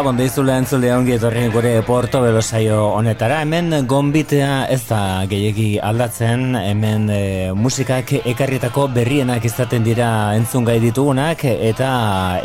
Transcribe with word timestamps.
Gabon 0.00 0.16
deizule 0.16 0.54
entzule 0.56 0.88
ongi 0.96 1.12
etorri 1.12 1.42
gure 1.52 1.70
Porto 1.84 2.22
Belosaio 2.24 2.78
honetara. 2.96 3.42
Hemen 3.44 3.84
gombitea 3.84 4.62
ez 4.72 4.78
da 4.86 5.00
gehiegi 5.28 5.74
aldatzen, 5.76 6.54
hemen 6.56 7.04
e, 7.12 7.18
musikak 7.52 8.14
ekarrietako 8.32 8.86
berrienak 8.94 9.44
izaten 9.44 9.84
dira 9.84 10.08
entzun 10.38 10.64
gai 10.64 10.78
ditugunak 10.80 11.44
eta 11.50 11.90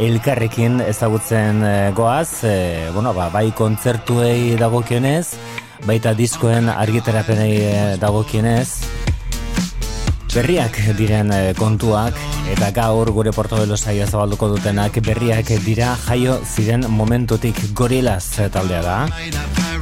elkarrekin 0.04 0.82
ezagutzen 0.84 1.64
e, 1.64 1.74
goaz, 1.96 2.44
e, 2.44 2.92
bueno, 2.92 3.16
ba, 3.16 3.30
bai 3.32 3.48
kontzertuei 3.56 4.60
dagokionez, 4.60 5.24
baita 5.88 6.12
diskoen 6.12 6.68
argiterapenei 6.76 7.96
dagokionez, 8.04 9.05
berriak 10.36 10.78
diren 11.00 11.32
kontuak 11.58 12.20
Eta 12.46 12.70
gaur 12.72 13.10
gure 13.10 13.32
Porto 13.34 13.58
de 13.58 13.66
los 13.66 13.82
Saia 13.82 14.06
zabalduko 14.06 14.48
dutenak 14.52 15.00
berriak 15.02 15.48
dira 15.66 15.96
jaio 16.06 16.38
ziren 16.46 16.86
momentutik 16.90 17.58
gorilaz 17.74 18.38
taldea 18.54 18.82
da. 18.86 18.98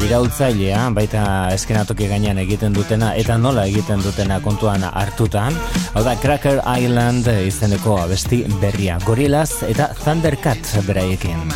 Irautzailea, 0.03 0.85
baita 0.95 1.23
eskenatoki 1.55 2.07
gainean 2.07 2.39
egiten 2.39 2.73
dutena 2.75 3.13
eta 3.19 3.37
nola 3.37 3.65
egiten 3.67 4.03
dutena 4.03 4.39
kontuan 4.43 4.87
hartutan. 4.89 5.59
Hau 5.93 6.03
da, 6.07 6.15
Cracker 6.23 6.61
Island 6.63 7.27
izeneko 7.43 7.99
abesti 8.01 8.45
berria 8.61 8.99
gorilaz 9.03 9.63
eta 9.67 9.91
Thundercat 10.03 10.77
beraiekin. 10.87 11.51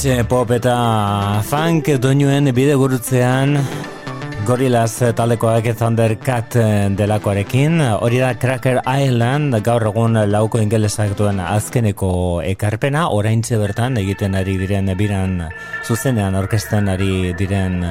Hortxe 0.00 0.22
pop 0.24 0.48
eta 0.56 0.74
funk 1.44 1.90
doinuen 2.00 2.48
bide 2.56 2.72
gurutzean 2.80 3.58
Gorillaz 4.48 5.12
talekoak 5.12 5.68
Thundercat 5.76 6.56
delakoarekin 6.96 7.76
Hori 8.00 8.22
da 8.22 8.30
Cracker 8.32 8.80
Island 8.80 9.60
gaur 9.60 9.84
egun 9.92 10.16
lauko 10.32 10.64
ingelesak 10.64 11.12
duen 11.20 11.44
azkeneko 11.44 12.40
ekarpena 12.48 13.10
oraintxe 13.12 13.60
bertan 13.60 14.00
egiten 14.00 14.40
ari 14.40 14.56
diren 14.64 14.88
biran 14.96 15.42
zuzenean 15.84 16.32
orkesten 16.46 16.88
ari 16.88 17.34
diren 17.36 17.82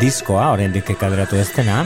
diskoa, 0.00 0.54
oraindik 0.54 0.96
kaleratu 0.96 1.36
ez 1.36 1.50
dena. 1.58 1.84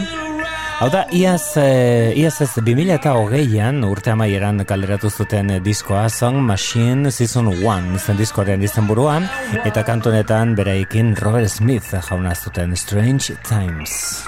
Hau 0.83 0.89
da, 0.91 1.05
iaz, 1.15 1.55
e, 1.61 2.13
iaz 2.19 2.41
ez 2.43 2.49
2000 2.59 2.97
eta 2.97 3.13
hogeian 3.15 3.79
urte 3.87 4.11
amaieran 4.11 4.65
kaleratu 4.67 5.07
zuten 5.11 5.53
diskoa 5.63 6.09
Song 6.11 6.41
Machine 6.43 7.13
Season 7.15 7.53
1 7.55 8.01
zen 8.03 8.19
diskoaren 8.19 8.63
izan 8.67 8.91
buruan 8.91 9.29
eta 9.63 9.87
kantonetan 9.87 10.57
beraikin 10.59 11.15
Robert 11.23 11.53
Smith 11.53 11.95
jauna 12.11 12.35
zuten 12.35 12.75
Strange 12.77 13.39
Times. 13.47 14.25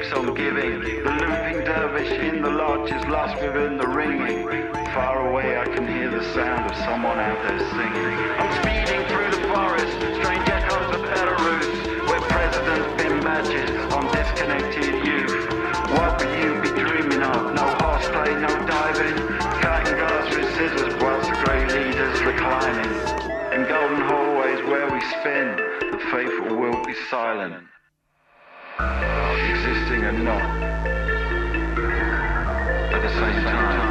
Keeps 0.00 0.12
on 0.12 0.34
giving. 0.34 0.80
The 0.80 1.10
looping 1.10 1.64
dervish 1.64 2.10
in 2.10 2.42
the 2.42 2.50
lodge 2.50 2.90
is 2.90 3.04
lost 3.06 3.40
within 3.42 3.76
the 3.76 3.86
ringing. 3.86 4.46
Far 4.94 5.28
away 5.28 5.58
I 5.58 5.64
can 5.64 5.86
hear 5.86 6.10
the 6.10 6.24
sound 6.32 6.70
of 6.70 6.76
someone 6.78 7.18
out 7.18 7.38
there 7.42 7.58
singing. 7.58 8.12
I'm 8.40 8.50
speeding 8.60 9.02
through 9.08 9.30
the 9.30 9.42
forest, 9.52 9.96
strange 10.20 10.48
echoes 10.48 10.94
of 10.96 11.02
Belarus, 11.04 12.08
where 12.08 12.20
presidents 12.32 13.02
pin 13.02 13.20
badges 13.20 13.70
on 13.92 14.04
disconnected 14.12 15.04
youth. 15.04 15.44
What 15.92 16.18
would 16.18 16.32
you 16.38 16.50
be 16.64 16.70
dreaming 16.80 17.22
of? 17.22 17.54
No 17.54 17.66
horseplay, 17.80 18.34
no 18.40 18.52
diving, 18.66 19.16
cutting 19.60 19.94
grass 19.94 20.34
with 20.34 20.48
scissors 20.56 20.94
whilst 21.02 21.28
the 21.28 21.36
great 21.44 21.68
leaders 21.72 22.20
reclining. 22.22 22.92
In 23.52 23.68
golden 23.68 24.00
hallways 24.08 24.64
where 24.64 24.90
we 24.90 25.00
spin, 25.20 25.56
the 25.92 26.00
faithful 26.10 26.56
will 26.56 26.84
be 26.84 26.94
silent 27.10 27.64
existing 29.90 30.04
and 30.04 30.24
not 30.24 30.42
at 32.94 33.02
the 33.02 33.08
same 33.08 33.42
time. 33.44 33.90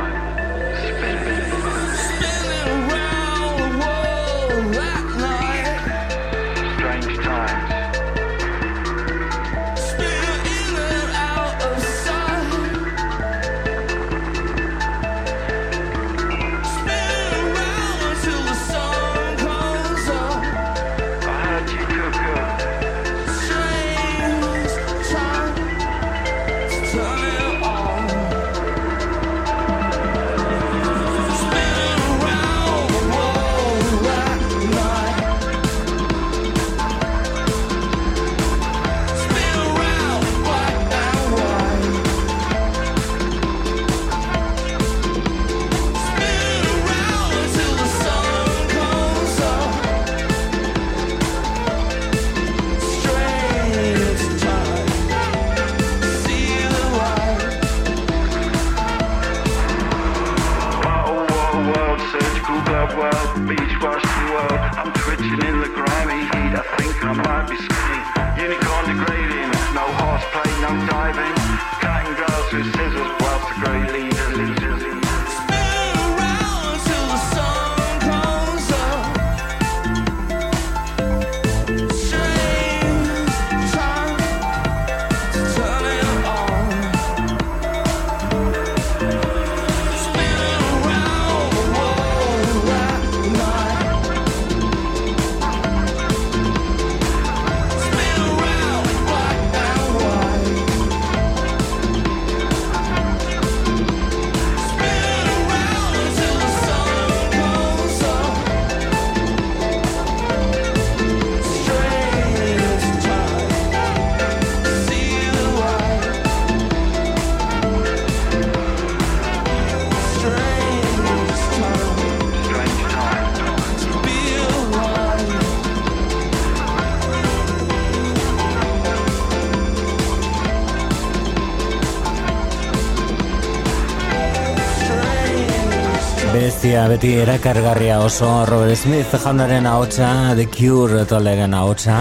Berezia 136.79 136.87
beti 136.87 137.09
erakargarria 137.19 137.99
oso 137.99 138.45
Robert 138.47 138.77
Smith 138.77 139.11
jaunaren 139.11 139.67
ahotsa 139.67 140.33
The 140.35 140.45
Cure 140.47 141.05
talderen 141.05 141.53
ahotsa 141.53 141.97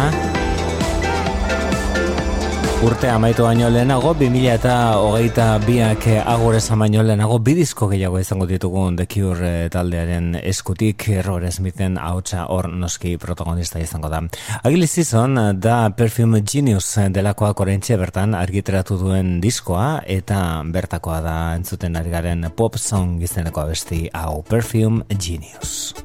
Urte 2.79 3.09
amaitu 3.11 3.43
baino 3.43 3.67
lehenago, 3.75 4.13
2000 4.15 4.53
eta 4.53 4.73
hogeita 5.03 5.47
biak 5.65 6.05
agore 6.31 6.61
baino 6.79 7.03
lehenago, 7.03 7.41
bidizko 7.43 7.89
gehiago 7.91 8.21
izango 8.21 8.47
ditugun 8.47 8.95
The 8.95 9.07
Cure 9.07 9.65
eh, 9.65 9.69
taldearen 9.69 10.37
eskutik 10.39 11.09
Robert 11.27 11.53
Smithen 11.53 11.99
hautsa 11.99 12.47
hor 12.47 12.69
noski 12.71 13.17
protagonista 13.19 13.81
izango 13.81 14.09
da. 14.09 14.23
Agili 14.63 14.87
Season 14.87 15.59
da 15.59 15.91
Perfume 15.91 16.45
Genius 16.47 16.95
delakoak 17.11 17.59
orentxe 17.59 17.99
bertan 17.99 18.39
argiteratu 18.39 18.97
duen 18.97 19.41
diskoa 19.41 20.05
eta 20.07 20.63
bertakoa 20.63 21.21
da 21.21 21.39
entzuten 21.59 21.99
ari 21.99 22.15
garen 22.15 22.47
pop 22.55 22.79
song 22.79 23.19
izeneko 23.21 23.67
abesti 23.67 24.07
hau 24.15 24.45
Perfume 24.47 25.03
Genius. 25.19 25.98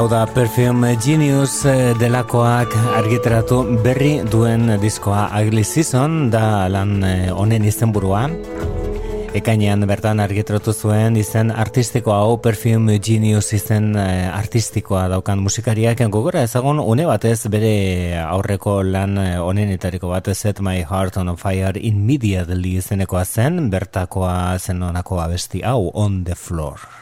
Hau 0.00 0.06
da 0.08 0.24
Perfume 0.24 0.94
Genius 0.96 1.58
eh, 1.68 1.92
delakoak 2.00 2.72
argiteratu 2.96 3.58
berri 3.84 4.22
duen 4.32 4.78
diskoa 4.80 5.26
Ugly 5.36 5.60
Season 5.60 6.30
da 6.32 6.70
lan 6.72 7.02
eh, 7.04 7.28
honen 7.28 7.66
izenburua. 7.68 8.22
Ekainean 9.36 9.84
bertan 9.84 10.22
argitratu 10.24 10.72
zuen 10.72 11.18
izen 11.20 11.52
artistiko 11.52 12.14
hau 12.16 12.38
Perfume 12.40 12.96
Genius 12.96 13.52
izen 13.52 13.92
eh, 14.00 14.32
artistikoa 14.32 15.04
daukan 15.12 15.44
musikariak 15.44 16.00
gogora 16.08 16.46
ezagun 16.48 16.80
une 16.80 17.04
batez 17.04 17.44
bere 17.52 17.74
aurreko 18.22 18.78
lan 18.80 19.20
honenetariko 19.20 20.14
bat 20.14 20.32
Set 20.32 20.64
My 20.64 20.80
Heart 20.80 21.20
on 21.20 21.36
Fire 21.36 21.76
Immediately 21.76 22.78
izenekoa 22.80 23.26
zen 23.28 23.68
bertakoa 23.68 24.56
zen 24.56 24.80
onako 24.82 25.20
abesti 25.20 25.60
hau 25.60 25.92
On 25.92 26.22
The 26.24 26.40
Floor. 26.40 26.99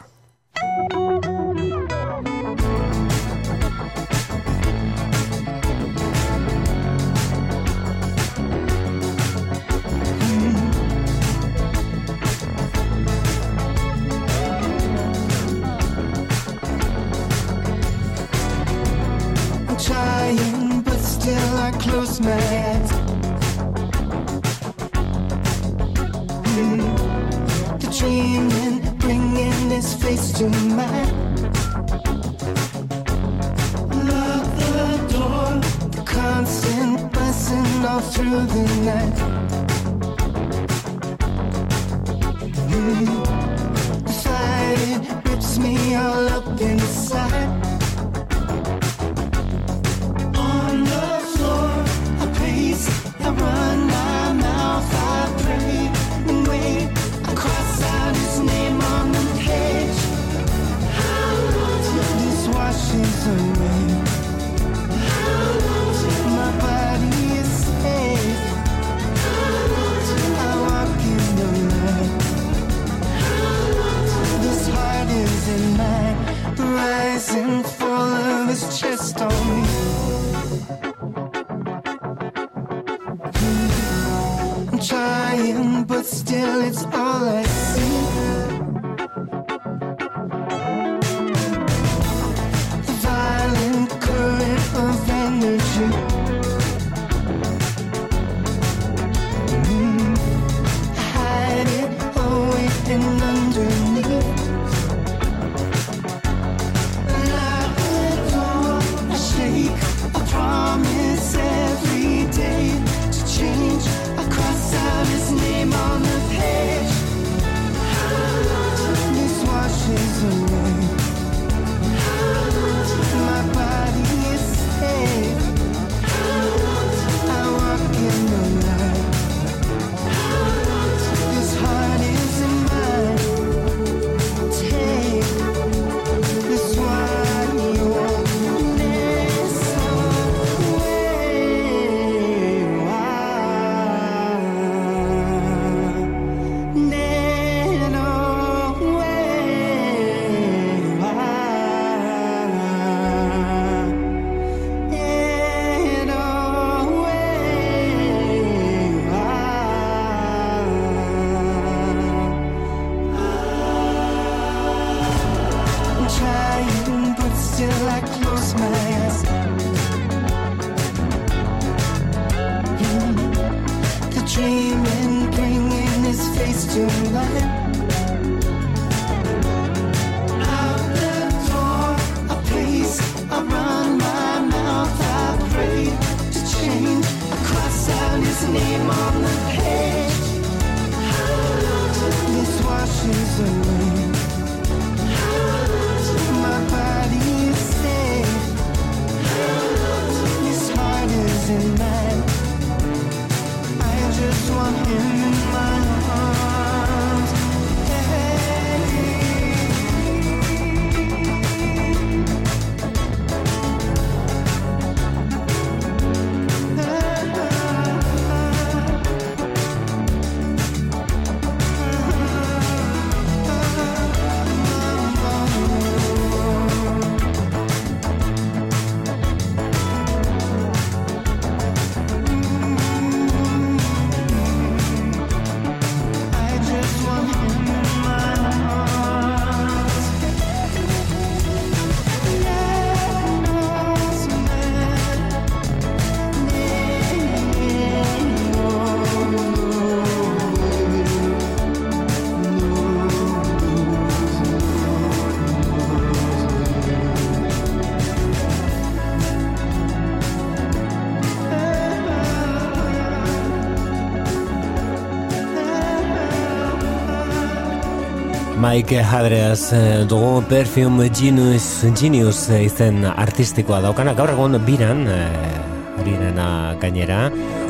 Mike 268.68 269.00
Hadreaz 269.00 269.72
eh, 269.72 270.04
dugu 270.04 270.42
Perfume 270.44 271.08
Genius, 271.08 271.86
Genius 271.96 272.50
eh, 272.52 272.66
izen 272.66 273.00
artistikoa 273.08 273.78
daukana. 273.80 274.12
Gaur 274.12 274.34
egon 274.34 274.58
biran 274.66 275.00
harinena 275.08 276.48
eh, 276.74 276.76
gainera 276.82 277.22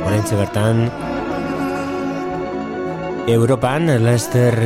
orentxe 0.08 0.40
bertan 0.40 0.88
Europan 3.30 3.86
Leicester 4.02 4.58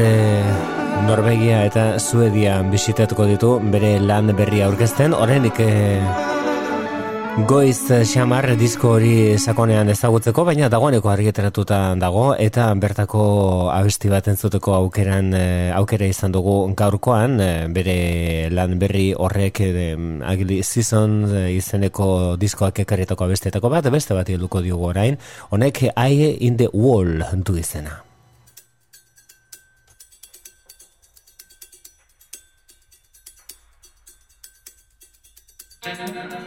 Norvegia 1.04 1.66
eta 1.68 1.86
Suedia 2.00 2.62
bisitatuko 2.64 3.28
ditu 3.28 3.58
bere 3.74 3.98
lan 4.00 4.32
berria 4.38 4.70
aurkezten. 4.72 5.12
Oraindik 5.12 5.60
Goiz 7.32 7.90
eh, 7.90 8.02
xamar 8.04 8.44
disko 8.60 8.90
hori 8.98 9.38
sakonean 9.40 9.88
ezagutzeko, 9.88 10.42
baina 10.44 10.66
dagoeneko 10.68 11.08
argiteratuta 11.08 11.78
dago, 11.96 12.34
eta 12.36 12.66
bertako 12.76 13.22
abesti 13.72 14.10
bat 14.12 14.28
entzuteko 14.28 14.74
aukeran, 14.76 15.32
eh, 15.32 15.72
aukera 15.72 16.04
izan 16.12 16.34
dugu 16.36 16.74
gaurkoan, 16.76 17.40
eh, 17.40 17.68
bere 17.72 18.50
lan 18.52 18.76
berri 18.78 19.14
horrek 19.16 19.62
mm, 19.64 20.20
Agili 20.28 20.60
Season 20.62 21.24
izeneko 21.48 22.36
diskoak 22.36 22.84
ekarretako 22.84 23.24
abestietako 23.24 23.72
bat, 23.72 23.88
beste 23.88 24.12
bat 24.12 24.28
helduko 24.28 24.60
diogu 24.60 24.92
orain, 24.92 25.16
honek 25.48 25.86
Aie 25.96 26.36
in 26.36 26.60
the 26.60 26.68
Wall 26.74 27.24
du 27.40 27.56
izena. 27.56 28.02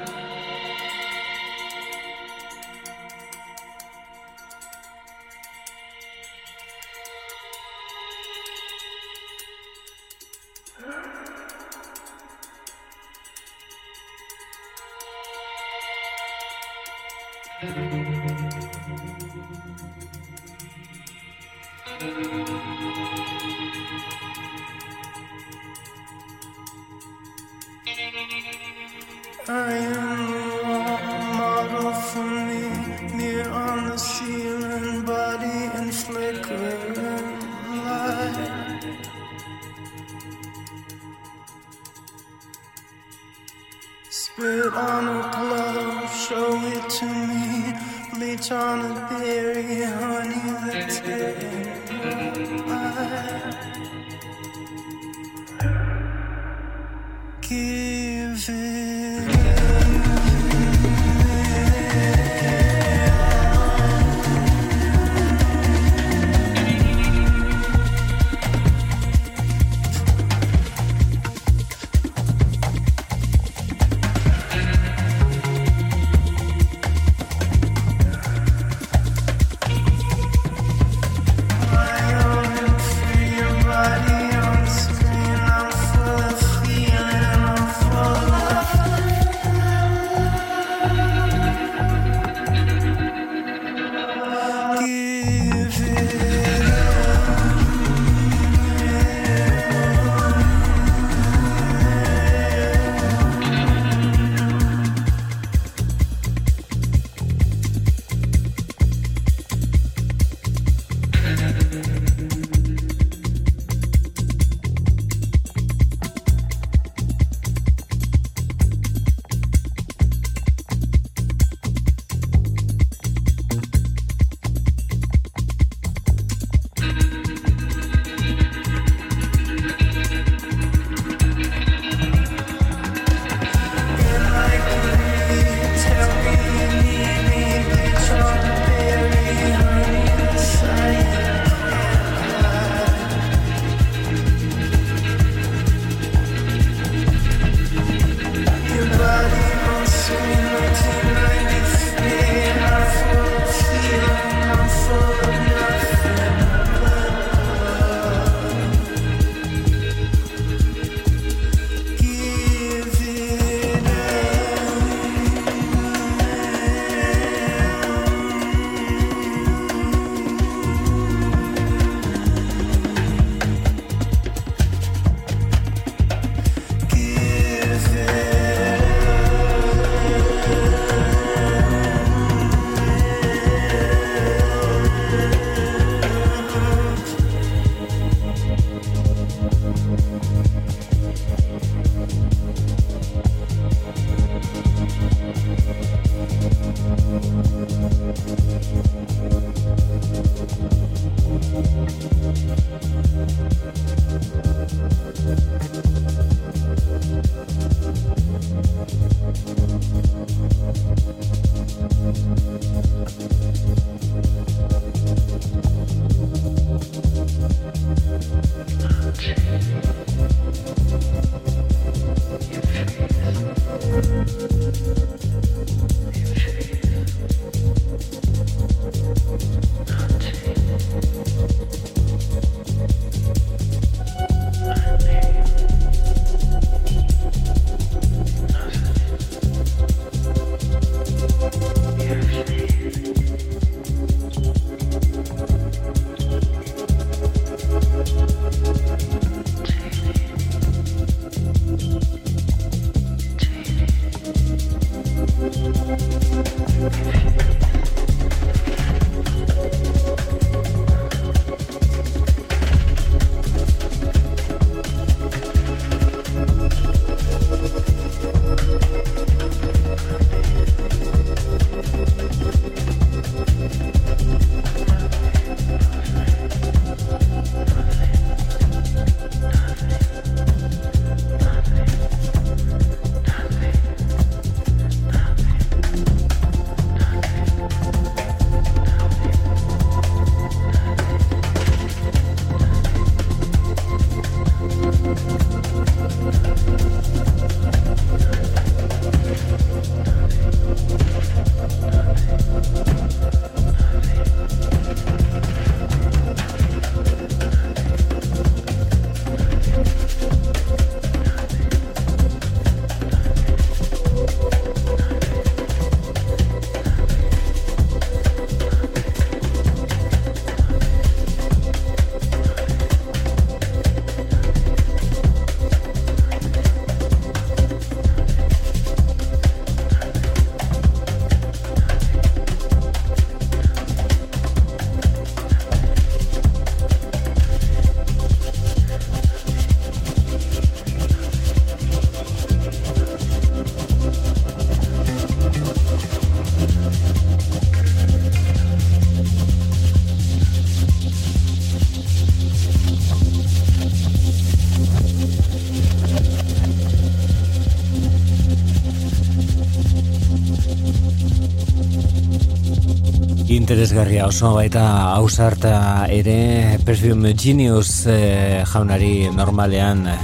interesgarria 363.65 364.27
oso 364.29 364.51
baita 364.53 364.81
hausarta 365.15 366.05
ere 366.13 366.77
Perfume 366.85 367.31
Genius 367.33 368.05
eh, 368.05 368.61
jaunari 368.69 369.25
normalean 369.33 370.03
eh, 370.05 370.19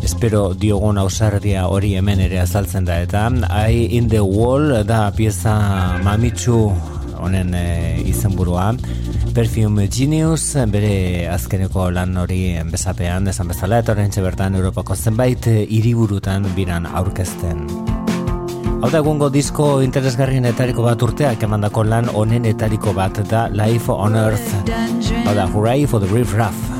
espero 0.00 0.54
diogun 0.56 0.96
hausardia 1.02 1.66
hori 1.68 1.92
hemen 1.98 2.22
ere 2.24 2.40
azaltzen 2.40 2.88
da 2.88 3.02
eta 3.04 3.26
I 3.68 3.84
in 3.98 4.08
the 4.08 4.22
wall 4.24 4.80
da 4.88 5.10
pieza 5.12 6.00
mamitsu 6.02 6.72
honen 7.20 7.52
eh, 7.52 8.00
izenburua 8.08 8.72
Perfume 9.34 9.90
Genius 9.92 10.56
bere 10.72 11.28
azkeneko 11.28 11.90
lan 11.90 12.16
hori 12.16 12.56
bezapean 12.72 13.28
esan 13.28 13.52
bezala 13.52 13.84
eta 13.84 13.92
bertan 13.92 14.54
Europako 14.54 14.96
zenbait 14.96 15.44
hiriburutan 15.68 16.48
biran 16.56 16.86
aurkezten. 16.86 17.93
Hau 18.84 18.90
da 18.92 18.98
egungo 19.00 19.30
disko 19.32 19.66
interesgarrien 19.80 20.44
etariko 20.44 20.84
bat 20.84 21.00
urteak 21.06 21.46
emandako 21.46 21.86
lan 21.88 22.10
onen 22.20 22.44
etariko 22.50 22.92
bat 22.92 23.22
da 23.30 23.46
Life 23.48 23.88
on 23.88 24.20
Earth. 24.26 24.52
Hau 25.24 25.32
da, 25.40 25.48
hooray 25.56 25.86
for 25.88 26.04
the 26.04 26.12
riff 26.12 26.36
raff. 26.36 26.73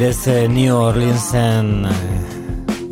Berez 0.00 0.26
eh, 0.28 0.48
New 0.48 0.72
Orleansen 0.72 1.84
eh, 1.84 1.92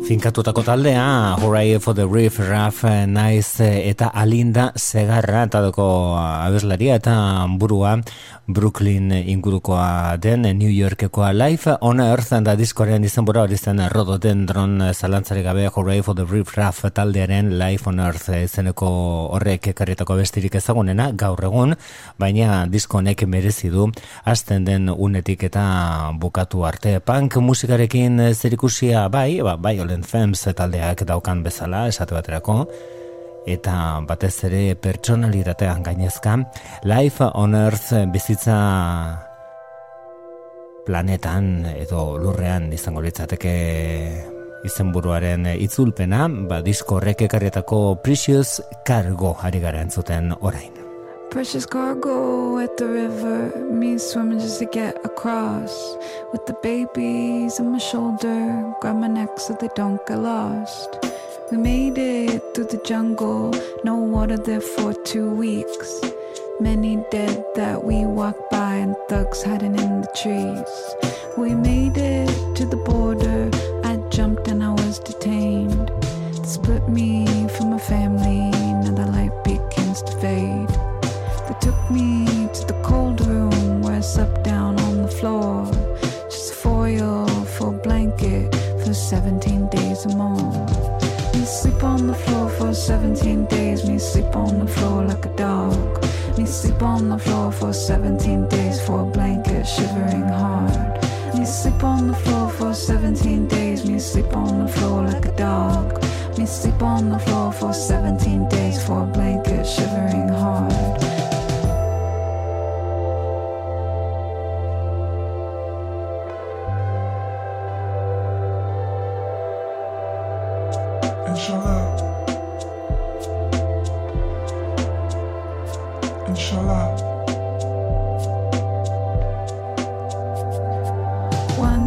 finkatutako 0.05 0.61
taldea, 0.61 1.33
Hooray 1.41 1.79
for 1.81 1.95
the 1.97 2.05
Reef, 2.05 2.37
Raf, 2.37 2.83
eh, 2.85 3.07
Naiz 3.09 3.57
eta 3.65 4.11
Alinda 4.13 4.67
Segarra, 4.77 5.47
eta 5.49 5.63
doko 5.65 5.87
abeslaria 6.21 6.99
eta 7.01 7.15
burua 7.57 7.95
Brooklyn 8.49 9.11
ingurukoa 9.11 10.17
den 10.17 10.41
New 10.41 10.71
Yorkekoa 10.71 11.29
Life 11.37 11.75
on 11.81 11.99
Earth 11.99 12.33
da 12.41 12.55
diskorean 12.57 13.03
izan 13.05 13.25
bora 13.25 13.43
hori 13.45 13.57
zen 13.57 13.81
Rododendron 13.93 14.81
zalantzari 14.93 15.43
gabe 15.45 15.67
Hooray 15.67 16.01
for 16.01 16.15
the 16.15 16.25
Riff 16.25 16.57
Raff 16.57 16.81
taldearen 16.93 17.51
Life 17.59 17.85
on 17.89 17.99
Earth 17.99 18.33
izeneko 18.33 18.89
horrek 19.35 19.69
ekarritako 19.75 20.17
bestirik 20.17 20.57
ezagunena 20.57 21.11
gaur 21.13 21.45
egun, 21.45 21.75
baina 22.17 22.65
disko 22.65 22.97
honek 22.97 23.27
merezi 23.27 23.69
du 23.69 23.91
hasten 24.25 24.65
den 24.65 24.89
unetik 24.89 25.43
eta 25.45 26.11
bukatu 26.17 26.65
arte. 26.65 26.99
Punk 26.99 27.37
musikarekin 27.37 28.33
zerikusia 28.33 29.07
bai, 29.09 29.43
ba, 29.43 29.57
Olen 29.79 30.01
Femmes 30.03 30.41
taldeak 30.55 31.05
daukan 31.05 31.43
bezala 31.43 31.85
esate 31.87 32.17
baterako 32.17 32.65
eta 33.47 34.01
batez 34.07 34.35
ere 34.49 34.75
pertsonalitatean 34.75 35.83
gainezka 35.83 36.35
Life 36.83 37.31
on 37.33 37.55
Earth 37.55 37.93
bizitza 38.11 38.57
planetan 40.85 41.69
edo 41.75 42.17
lurrean 42.17 42.71
izango 42.73 43.01
litzateke 43.05 43.55
izenburuaren 44.65 45.47
itzulpena, 45.55 46.25
ba 46.49 46.59
disko 46.65 46.99
horrek 46.99 47.23
ekarrietako 47.29 48.01
Precious 48.03 48.59
Cargo 48.87 49.37
ari 49.39 49.63
gara 49.63 49.85
entzuten 49.85 50.33
orain. 50.39 50.78
Precious 51.31 51.65
cargo 51.65 52.57
at 52.57 52.75
the 52.77 52.87
river, 52.87 53.55
me 53.71 53.99
swimming 53.99 54.39
just 54.39 54.57
to 54.59 54.65
get 54.65 54.97
across. 55.05 55.95
With 56.31 56.45
the 56.47 56.53
babies 56.63 57.59
on 57.59 57.71
my 57.71 57.77
shoulder, 57.77 58.73
grab 58.81 58.95
my 58.95 59.07
neck 59.07 59.39
so 59.39 59.53
they 59.53 59.69
don't 59.75 60.03
get 60.07 60.17
lost. 60.17 60.89
We 61.51 61.57
made 61.57 61.99
it 61.99 62.41
through 62.55 62.65
the 62.65 62.81
jungle, 62.83 63.53
no 63.83 63.95
water 63.95 64.37
there 64.37 64.59
for 64.59 64.93
two 65.05 65.29
weeks. 65.29 66.01
Many 66.59 67.05
dead 67.11 67.45
that 67.53 67.83
we 67.83 68.05
walked 68.05 68.49
by 68.49 68.73
and 68.73 68.95
thugs 69.07 69.43
hiding 69.43 69.77
in 69.77 70.01
the 70.01 70.11
trees. 70.21 71.15
We 71.37 71.53
made 71.53 71.95
it 71.97 72.55
to 72.55 72.65
the 72.65 72.77
border. 72.77 73.28
17 92.89 93.45
days. 93.45 93.87
Me 93.87 93.99
sleep 93.99 94.35
on 94.35 94.57
the 94.57 94.65
floor 94.65 95.05
like 95.05 95.23
a 95.23 95.35
dog. 95.35 96.03
Me 96.39 96.45
sleep 96.47 96.81
on 96.81 97.09
the 97.09 97.19
floor 97.19 97.51
for 97.51 97.71
17 97.71 98.47
days 98.47 98.81
for 98.81 99.01
a 99.01 99.05
blanket 99.05 99.63
shivering 99.67 100.27
hard. 100.27 100.99
Me 101.35 101.45
sleep 101.45 101.83
on 101.83 102.07
the 102.07 102.15
floor 102.15 102.49
for 102.49 102.73
17 102.73 103.47
days. 103.47 103.85
Me 103.85 103.99
sleep 103.99 104.35
on 104.35 104.65
the 104.65 104.71
floor 104.71 105.03
like 105.03 105.23
a 105.23 105.31
dog. 105.33 106.03
Me 106.35 106.47
sleep 106.47 106.81
on 106.81 107.09
the 107.09 107.19
floor 107.19 107.53
for 107.53 107.73
17 107.73 108.49
days 108.49 108.58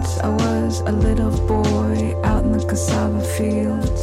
Once 0.02 0.18
I 0.18 0.28
was 0.30 0.80
a 0.80 0.90
little 0.90 1.30
boy 1.46 2.20
out 2.24 2.42
in 2.42 2.50
the 2.50 2.64
cassava 2.66 3.20
fields. 3.20 4.02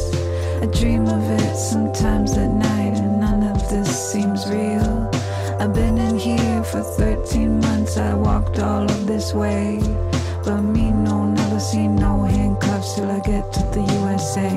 I 0.62 0.66
dream 0.78 1.06
of 1.06 1.22
it 1.38 1.54
sometimes 1.54 2.38
at 2.38 2.48
night, 2.48 2.96
and 2.96 3.20
none 3.20 3.42
of 3.42 3.68
this 3.68 4.10
seems 4.10 4.48
real. 4.48 5.10
I've 5.60 5.74
been 5.74 5.98
in 5.98 6.16
here 6.18 6.64
for 6.64 6.80
13 6.80 7.60
months, 7.60 7.98
I 7.98 8.14
walked 8.14 8.60
all 8.60 8.84
of 8.84 9.06
this 9.06 9.34
way. 9.34 9.78
But 10.42 10.62
me, 10.62 10.90
no, 10.90 11.26
never 11.26 11.60
see 11.60 11.86
no 11.86 12.22
handcuffs 12.22 12.94
till 12.94 13.10
I 13.10 13.20
get 13.20 13.52
to 13.52 13.62
the 13.74 13.82
USA. 14.00 14.52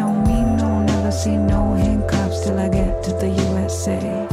No, 0.00 0.08
me, 0.26 0.38
no, 0.60 0.82
never 0.82 1.12
see 1.12 1.36
no 1.36 1.74
handcuffs 1.74 2.42
till 2.42 2.58
I 2.58 2.68
get 2.68 3.04
to 3.04 3.12
the 3.12 3.28
USA. 3.28 4.29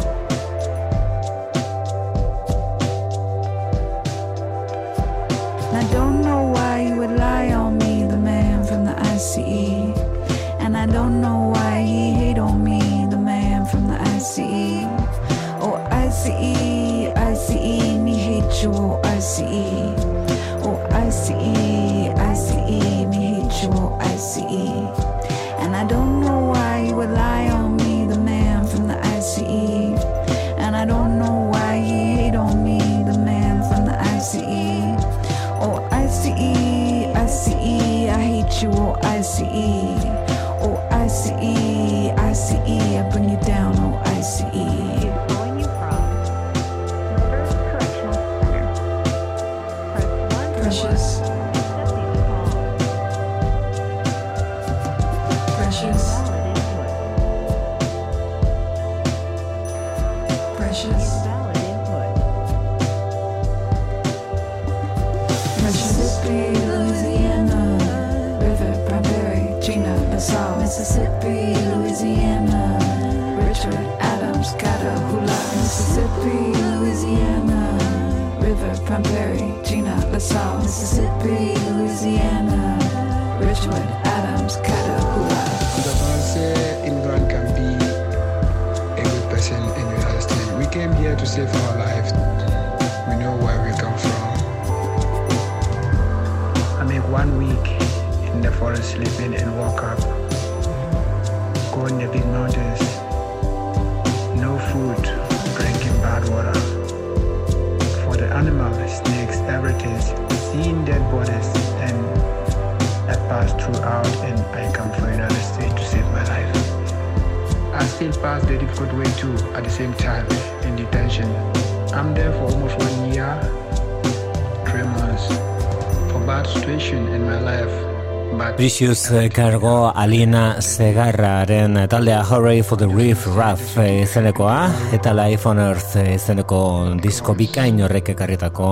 Precious 128.58 129.14
Cargo 129.36 129.94
Alina 129.94 130.60
Segarraren 130.60 131.78
taldea 131.88 132.24
Hurray 132.26 132.64
for 132.64 132.76
the 132.76 132.88
Reef 132.88 133.28
Raff 133.36 133.78
izenekoa 133.78 134.72
eta 134.98 135.14
Life 135.14 135.46
on 135.46 135.60
Earth 135.62 135.94
izeneko 136.02 136.62
disko 136.98 137.36
bikain 137.38 137.84
horrek 137.86 138.10
ekarritako 138.16 138.72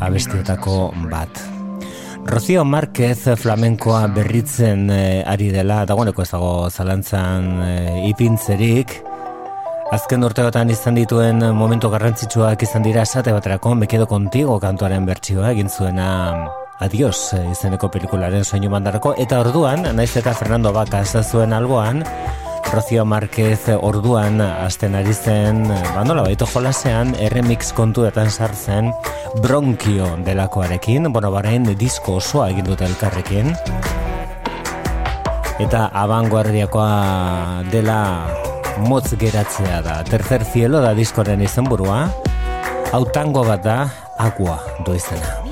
abestietako 0.00 0.76
bat. 1.12 1.42
Rocío 2.24 2.64
Márquez 2.64 3.28
flamenkoa 3.36 4.06
berritzen 4.16 4.88
eh, 4.88 5.20
ari 5.28 5.50
dela, 5.52 5.82
dagoeneko 5.84 6.24
ez 6.24 6.30
dago 6.32 6.54
zalantzan 6.70 7.50
eh, 7.66 8.08
ipintzerik, 8.08 8.96
Azken 9.90 10.22
urteotan 10.22 10.70
izan 10.70 10.96
dituen 10.96 11.42
momentu 11.58 11.90
garrantzitsuak 11.90 12.62
izan 12.62 12.86
dira 12.86 13.02
esate 13.02 13.34
baterako 13.36 13.74
Mekedo 13.74 14.08
Contigo 14.08 14.56
kantuaren 14.62 15.04
bertsioa 15.04 15.50
egin 15.50 15.68
zuena 15.68 16.08
Adios 16.80 17.34
eh, 17.36 17.42
izeneko 17.52 17.90
pelikularen 17.92 18.44
soinu 18.44 18.70
mandarako 18.72 19.12
eta 19.20 19.42
orduan, 19.44 19.84
naiz 19.96 20.14
eta 20.16 20.32
Fernando 20.32 20.72
Bacas 20.72 21.12
zuen 21.28 21.52
alboan 21.52 22.00
Rocío 22.72 23.04
Márquez 23.04 23.68
orduan 23.76 24.40
hasten 24.40 24.94
ari 24.94 25.12
zen, 25.12 25.66
eh, 25.68 25.82
ba 25.94 26.04
nola 26.08 26.24
baito 26.24 26.48
jolasean, 26.48 27.12
remix 27.34 27.74
kontuetan 27.76 28.30
sartzen 28.30 28.92
Bronkio 29.42 30.08
delakoarekin, 30.24 31.12
bueno, 31.12 31.30
barain 31.30 31.68
disko 31.76 32.16
osoa 32.16 32.48
egin 32.54 32.72
dute 32.72 32.88
elkarrekin 32.88 33.52
eta 35.60 35.90
abanguardiakoa 35.92 37.68
dela 37.68 38.00
motz 38.88 39.12
geratzea 39.20 39.82
da. 39.84 40.00
Tercer 40.08 40.46
cielo 40.48 40.80
da 40.80 40.94
diskoren 40.96 41.44
izenburua, 41.44 42.06
hau 42.92 43.04
tango 43.12 43.44
bat 43.44 43.64
da, 43.68 43.78
agua 44.16 44.56
du 44.86 44.96
izena. 44.96 45.49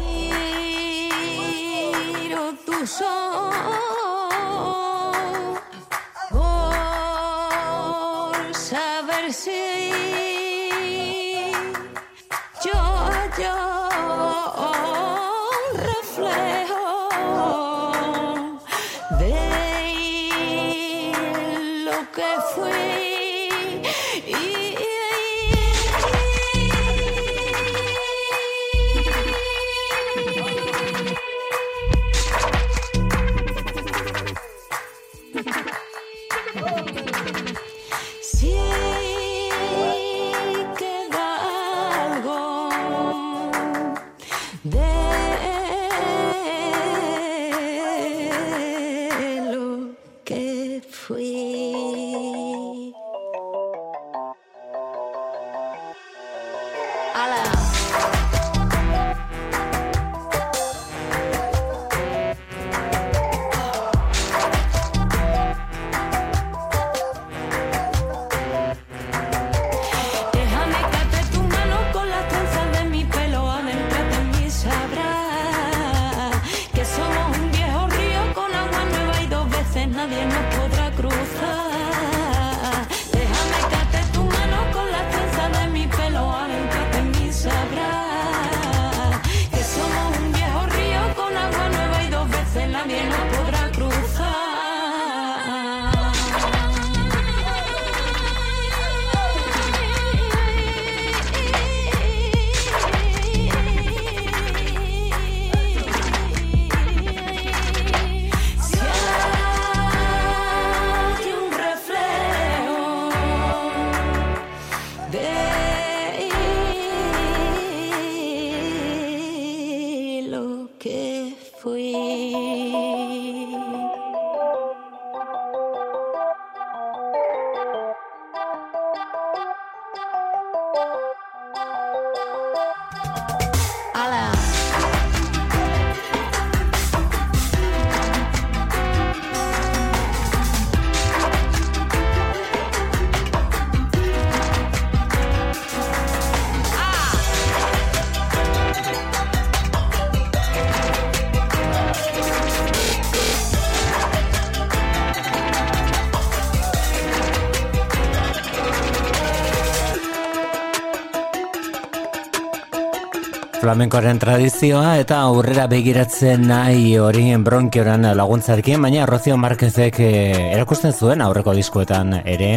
Flamenkoaren 163.69 164.17
tradizioa 164.17 164.95
eta 164.97 165.19
aurrera 165.27 165.67
begiratzen 165.69 166.47
nahi 166.49 166.95
hori 166.97 167.35
bronkioran 167.45 168.07
laguntzarekin, 168.17 168.81
baina 168.81 169.05
Rocio 169.05 169.37
Marquezek 169.37 169.99
eh, 170.01 170.55
erakusten 170.55 170.95
zuen 170.97 171.21
aurreko 171.21 171.53
diskoetan 171.53 172.15
ere, 172.23 172.49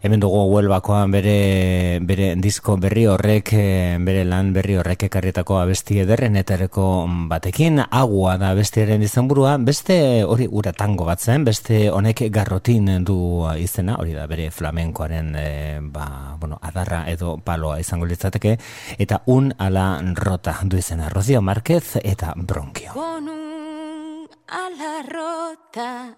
hemen 0.00 0.20
dugu 0.20 0.40
huelbakoan 0.48 1.12
bere, 1.12 2.00
bere 2.06 2.32
disko 2.40 2.76
berri 2.80 3.04
horrek, 3.10 3.52
eh, 3.52 3.98
bere 4.00 4.24
lan 4.24 4.52
berri 4.56 4.78
horrek 4.80 5.04
ekarrietako 5.10 5.58
abesti 5.60 5.98
ederren 6.00 6.38
etereko 6.40 6.86
batekin, 7.28 7.82
agua 7.84 8.36
da 8.40 8.54
bestiaren 8.56 9.02
izenburua, 9.04 9.58
beste 9.58 10.24
hori 10.24 10.48
ura 10.50 10.72
tango 10.72 11.04
bat 11.04 11.20
zen, 11.20 11.44
beste 11.44 11.90
honek 11.90 12.24
garrotin 12.32 13.04
du 13.04 13.44
izena, 13.60 13.98
hori 14.00 14.16
da 14.16 14.26
bere 14.30 14.50
flamenkoaren 14.50 15.34
eh, 15.36 15.78
ba, 15.82 16.36
bueno, 16.40 16.58
adarra 16.62 17.04
edo 17.12 17.36
paloa 17.44 17.78
izango 17.80 18.08
litzateke, 18.08 18.56
eta 18.98 19.22
un 19.26 19.52
ala 19.58 20.00
rota 20.16 20.56
du 20.64 20.80
izena, 20.80 21.08
Rocio 21.10 21.42
Márquez 21.42 22.00
eta 22.02 22.32
Bronkio. 22.36 22.92
con 22.94 23.28
un 23.28 24.28
ala 24.48 25.02
rota, 25.02 26.16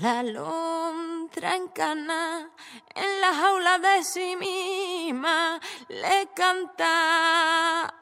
la 0.00 0.22
lontra 0.22 1.54
en 1.54 1.68
cana, 1.68 2.50
en 2.94 3.20
la 3.20 3.34
jaula 3.34 3.78
de 3.78 4.02
sí 4.02 4.36
misma 4.36 5.60
le 5.88 6.28
canta 6.34 7.92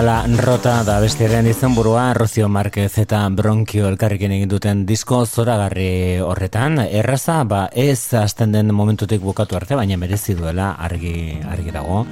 Unala 0.00 0.24
rota 0.40 0.78
da 0.80 0.94
bestiaren 0.96 1.44
izenburua 1.50 2.14
Rocio 2.16 2.46
Marquez 2.48 2.94
eta 3.02 3.18
Bronkio 3.36 3.84
elkarrekin 3.90 4.32
egin 4.32 4.48
duten 4.48 4.86
disko 4.88 5.18
zoragarri 5.26 6.16
horretan. 6.24 6.78
Erraza, 6.86 7.42
ba, 7.44 7.66
ez 7.68 8.14
hasten 8.16 8.56
den 8.56 8.72
momentutik 8.72 9.20
bukatu 9.20 9.60
arte, 9.60 9.76
baina 9.76 10.00
merezi 10.00 10.38
duela 10.38 10.70
argi, 10.80 11.36
argi 11.44 11.76
dago. 11.76 12.06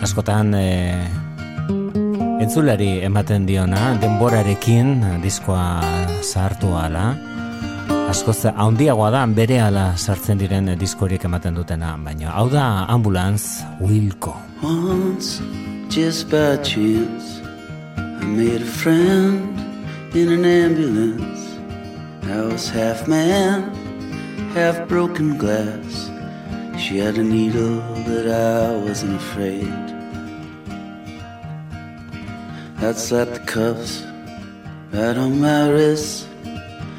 Askotan, 0.00 0.54
e, 0.56 0.96
entzulari 2.40 3.04
ematen 3.04 3.44
diona, 3.44 3.98
denborarekin 4.00 5.20
diskoa 5.20 5.66
zahartu 6.24 6.72
ala. 6.72 7.10
askoz 8.10 8.46
handiagoa 8.56 9.10
da 9.12 9.26
berehala 9.26 9.90
sartzen 9.96 10.38
diren 10.38 10.72
diskorik 10.78 11.24
ematen 11.28 11.54
dutena, 11.54 11.98
baina 12.00 12.32
hau 12.32 12.48
da 12.48 12.86
ambulance 12.88 13.66
Wilco. 13.78 14.34
Once, 14.62 15.44
just 15.90 16.30
by 16.30 16.56
chance, 16.58 17.40
I 17.96 18.24
made 18.24 18.62
a 18.62 18.64
friend 18.64 19.58
in 20.14 20.30
an 20.30 20.44
ambulance. 20.44 21.58
I 22.30 22.42
was 22.42 22.68
half 22.68 23.08
man, 23.08 23.74
half 24.54 24.86
broken 24.86 25.36
glass. 25.36 26.08
She 26.78 26.98
had 26.98 27.18
a 27.18 27.24
needle, 27.24 27.80
but 28.06 28.28
I 28.28 28.76
wasn't 28.76 29.16
afraid. 29.16 29.66
I'd 32.78 32.96
slap 32.96 33.28
the 33.30 33.40
cuffs 33.40 34.04
right 34.92 35.16
on 35.16 35.40
my 35.40 35.70
wrist. 35.70 36.28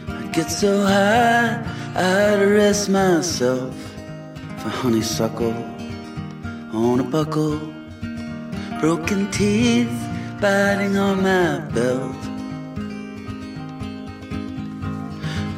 I'd 0.09 0.33
get 0.33 0.51
so 0.51 0.83
high, 0.83 1.63
I'd 1.95 2.41
arrest 2.41 2.89
myself 2.89 3.73
for 4.57 4.69
honeysuckle 4.69 5.55
on 6.73 6.99
a 6.99 7.03
buckle, 7.03 7.59
broken 8.81 9.29
teeth 9.29 10.09
biting 10.41 10.97
on 10.97 11.21
my 11.21 11.59
belt. 11.69 12.15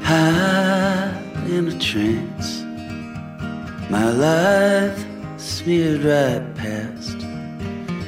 High 0.03 1.17
in 1.47 1.69
a 1.69 1.80
trance, 1.80 2.63
my 3.89 4.09
life 4.11 5.05
smeared 5.38 6.03
right 6.03 6.53
past. 6.55 7.15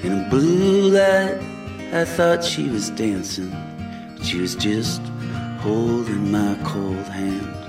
In 0.03 0.25
a 0.25 0.29
blue 0.29 0.89
light, 0.89 1.39
I 1.93 2.03
thought 2.03 2.43
she 2.43 2.67
was 2.67 2.89
dancing, 2.89 3.51
but 4.17 4.25
she 4.25 4.41
was 4.41 4.53
just 4.53 5.01
holding 5.59 6.29
my 6.29 6.57
cold 6.65 7.07
hand. 7.07 7.64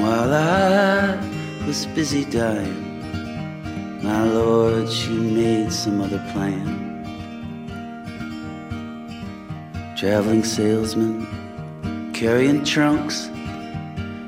While 0.00 0.32
I 0.34 1.16
was 1.66 1.86
busy 1.86 2.24
dying, 2.24 4.02
my 4.02 4.24
Lord, 4.24 4.90
she 4.90 5.10
made 5.10 5.72
some 5.72 6.00
other 6.00 6.22
plan. 6.32 6.82
Traveling 9.96 10.44
salesman, 10.44 11.26
carrying 12.12 12.64
trunks, 12.64 13.28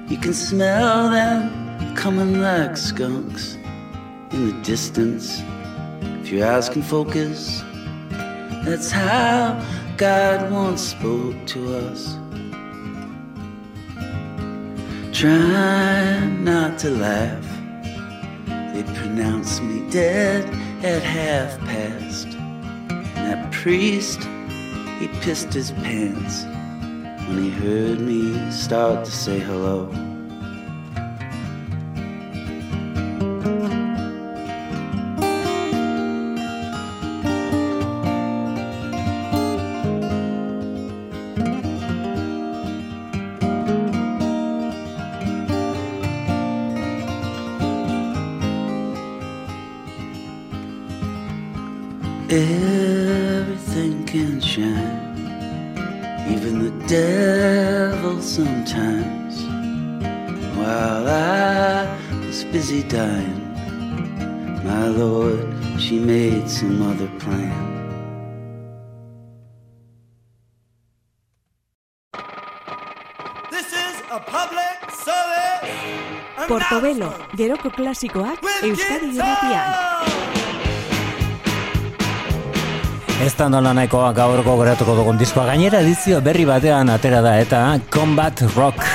you 0.09 0.17
can 0.17 0.35
smell 0.35 1.11
them 1.11 1.95
coming 1.97 2.41
like 2.41 2.77
skunks 2.77 3.55
in 4.33 4.47
the 4.47 4.63
distance. 4.63 5.43
If 6.23 6.31
your 6.31 6.47
eyes 6.47 6.69
can 6.69 6.83
focus, 6.83 7.63
that's 8.65 8.91
how 8.91 9.63
God 9.97 10.51
once 10.53 10.83
spoke 10.83 11.47
to 11.47 11.77
us. 11.77 12.17
Try 15.17 16.27
not 16.27 16.79
to 16.81 16.91
laugh. 16.91 17.43
They 18.75 18.83
pronounced 18.83 19.63
me 19.63 19.89
dead 19.91 20.45
at 20.85 21.03
half 21.03 21.59
past. 21.61 22.27
And 22.27 23.17
that 23.17 23.51
priest, 23.51 24.23
he 24.99 25.09
pissed 25.23 25.55
his 25.55 25.71
pants 25.71 26.45
when 27.29 27.43
he 27.45 27.49
heard 27.49 27.99
me 27.99 28.51
start 28.51 29.07
to 29.07 29.11
say 29.11 29.39
hello. 29.39 29.91
Portobelo, 76.47 77.09
geroko 77.35 77.73
klasikoak 77.75 78.45
Euskadi 78.63 79.09
irratian. 79.17 79.73
Ez 83.25 83.33
da 83.35 83.49
nola 83.51 83.73
nahikoa 83.75 84.13
gaur 84.15 84.45
gogoratuko 84.47 84.95
dugun 84.95 85.19
diskoa. 85.19 85.49
Gainera 85.51 85.81
edizio 85.83 86.21
berri 86.23 86.47
batean 86.47 86.93
atera 86.95 87.23
da 87.25 87.35
eta 87.43 87.63
Combat 87.91 88.45
Rock. 88.55 88.87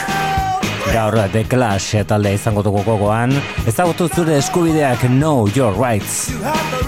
Gaur 0.93 1.19
The 1.33 1.43
Clash 1.43 2.05
taldea 2.07 2.39
izango 2.39 2.63
dugu 2.63 2.85
gogoan. 2.87 3.35
Ezagutu 3.67 4.07
zure 4.15 4.37
eskubideak 4.39 5.09
Know 5.09 5.49
Your 5.55 5.75
Rights 5.75 6.80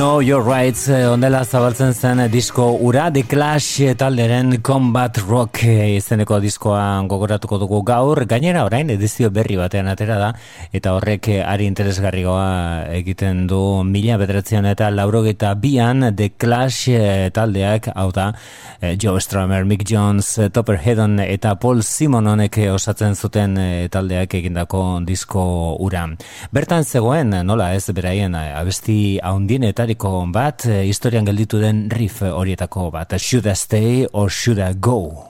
Know 0.00 0.22
Your 0.22 0.40
Rights 0.40 0.86
eh, 0.88 1.02
ondela 1.12 1.42
zabaltzen 1.44 1.90
zen 1.92 2.22
disko 2.32 2.70
ura. 2.80 3.10
The 3.12 3.20
Clash 3.28 3.90
talderen 4.00 4.62
Combat 4.64 5.18
Rock 5.26 5.60
eh, 5.68 5.98
izeneko 5.98 6.38
diskoa 6.40 7.02
gogoratuko 7.04 7.58
dugu 7.60 7.82
gaur. 7.84 8.22
Gainera 8.24 8.62
orain 8.64 8.88
edizio 8.94 9.28
berri 9.28 9.58
batean 9.60 9.90
atera 9.92 10.16
da 10.16 10.30
eta 10.72 10.94
horrek 10.96 11.28
eh, 11.34 11.42
ari 11.44 11.66
interesgarrigoa 11.68 12.86
egiten 12.96 13.42
du 13.50 13.60
mila 13.84 14.16
bederatzen 14.16 14.70
eta 14.70 14.88
laurogeita 14.94 15.52
bian 15.60 16.08
The 16.16 16.30
Clash 16.32 16.94
eh, 16.96 17.28
taldeak 17.36 17.90
hau 17.92 18.08
da 18.16 18.30
eh, 18.32 18.69
Joe 18.80 19.20
Strummer, 19.20 19.64
Mick 19.64 19.84
Jones, 19.84 20.38
eh, 20.38 20.48
Topper 20.48 20.78
Hedon 20.80 21.18
eta 21.20 21.54
Paul 21.60 21.82
Simononek 21.84 22.56
osatzen 22.72 23.14
zuten 23.14 23.58
eh, 23.60 23.88
taldeak 23.92 24.34
egindako 24.34 25.00
disko 25.04 25.76
ura. 25.84 26.06
Bertan 26.50 26.84
zegoen, 26.84 27.34
nola 27.44 27.74
ez 27.76 27.84
beraien 27.92 28.34
abesti 28.34 29.18
haundienetariko 29.22 30.26
bat, 30.32 30.64
historian 30.64 31.28
gelditu 31.28 31.60
den 31.60 31.88
riff 31.90 32.22
horietako 32.22 32.90
bat. 32.90 33.18
Should 33.18 33.46
I 33.46 33.54
stay 33.54 34.06
or 34.12 34.30
should 34.30 34.58
I 34.58 34.72
go? 34.74 35.29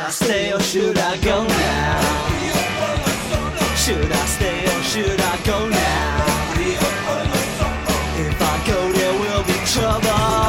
I 0.00 0.10
stay 0.10 0.52
or 0.52 0.60
should 0.60 0.96
I 0.96 1.16
go 1.18 1.44
now? 1.44 2.28
Should 3.74 4.12
I 4.12 4.26
stay 4.26 4.64
or 4.64 4.82
should 4.82 5.20
I 5.20 5.36
go 5.44 5.68
now? 5.68 6.28
If 8.16 8.40
I 8.40 8.66
go, 8.66 8.92
there 8.92 9.12
will 9.20 9.44
be 9.44 9.58
trouble. 9.66 10.47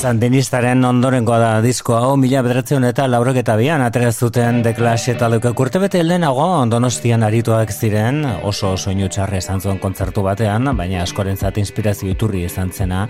Sandinistaren 0.00 0.80
ondorengoa 0.88 1.36
da 1.36 1.48
disko 1.60 1.92
hau, 1.92 2.14
mila 2.16 2.40
bederatzen 2.40 2.86
eta 2.88 3.04
laurok 3.04 3.36
eta 3.42 3.52
bian 3.60 3.82
atera 3.84 4.08
zuten 4.08 4.62
The 4.64 4.72
Clash 4.72 5.10
eta 5.12 5.28
lukak 5.28 5.60
urte 5.60 5.82
bete 5.82 6.00
lehenago 6.00 6.46
donostian 6.72 7.20
arituak 7.26 7.68
ziren 7.68 8.22
oso 8.48 8.70
soinu 8.78 9.10
txarre 9.12 9.42
izan 9.44 9.60
zuen 9.60 9.76
kontzertu 9.82 10.24
batean, 10.24 10.72
baina 10.78 11.02
askorentzat 11.04 11.60
inspirazio 11.60 12.08
iturri 12.14 12.46
izan 12.48 12.72
zena 12.72 13.02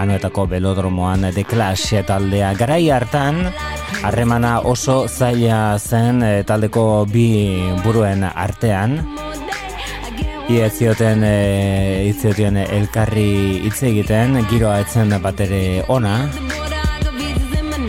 anuetako 0.00 0.46
belodromoan 0.54 1.28
The 1.28 1.44
Clash 1.44 2.00
taldea. 2.08 2.54
Garai 2.56 2.88
hartan 2.88 3.44
harremana 4.00 4.62
oso 4.64 5.02
zaila 5.06 5.76
zen 5.76 6.24
eh, 6.24 6.42
taldeko 6.48 7.04
bi 7.04 7.28
buruen 7.84 8.24
artean 8.24 9.02
Ia 10.52 10.68
zioten, 10.68 11.22
e, 11.24 12.08
ez 12.10 12.18
zioten 12.20 12.58
elkarri 12.60 13.62
hitz 13.64 13.78
egiten, 13.88 14.36
giroa 14.50 14.76
etzen 14.82 15.14
bat 15.24 15.40
ere 15.40 15.80
ona, 15.88 16.28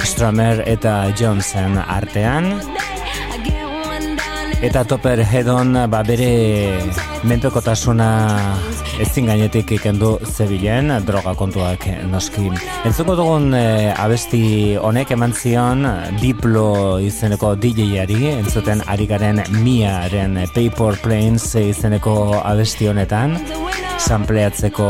Stromer 0.06 0.62
eta 0.64 0.93
Johnson 1.20 1.76
artean, 1.84 2.53
eta 4.62 4.84
Topper 4.88 5.20
Hedon 5.26 5.74
ba 5.91 6.01
bere 6.03 6.80
menpekotasuna 7.28 8.08
ezin 9.03 9.28
gainetik 9.28 9.74
ikendu 9.76 10.14
zebilen 10.24 10.91
droga 11.08 11.34
kontuak 11.36 11.88
noski. 12.12 12.47
Entzuko 12.88 13.16
dugun 13.20 13.53
eh, 13.58 13.91
abesti 13.91 14.78
honek 14.80 15.12
eman 15.16 15.34
zion 15.36 15.84
Diplo 16.22 16.99
izeneko 17.03 17.56
DJ-ari, 17.60 18.22
entzuten 18.38 18.84
ari 18.88 19.08
garen 19.10 19.43
Miaren 19.60 20.39
Paper 20.56 20.99
Planes 21.03 21.51
izeneko 21.60 22.39
abesti 22.41 22.88
honetan, 22.91 23.36
sampleatzeko 23.99 24.89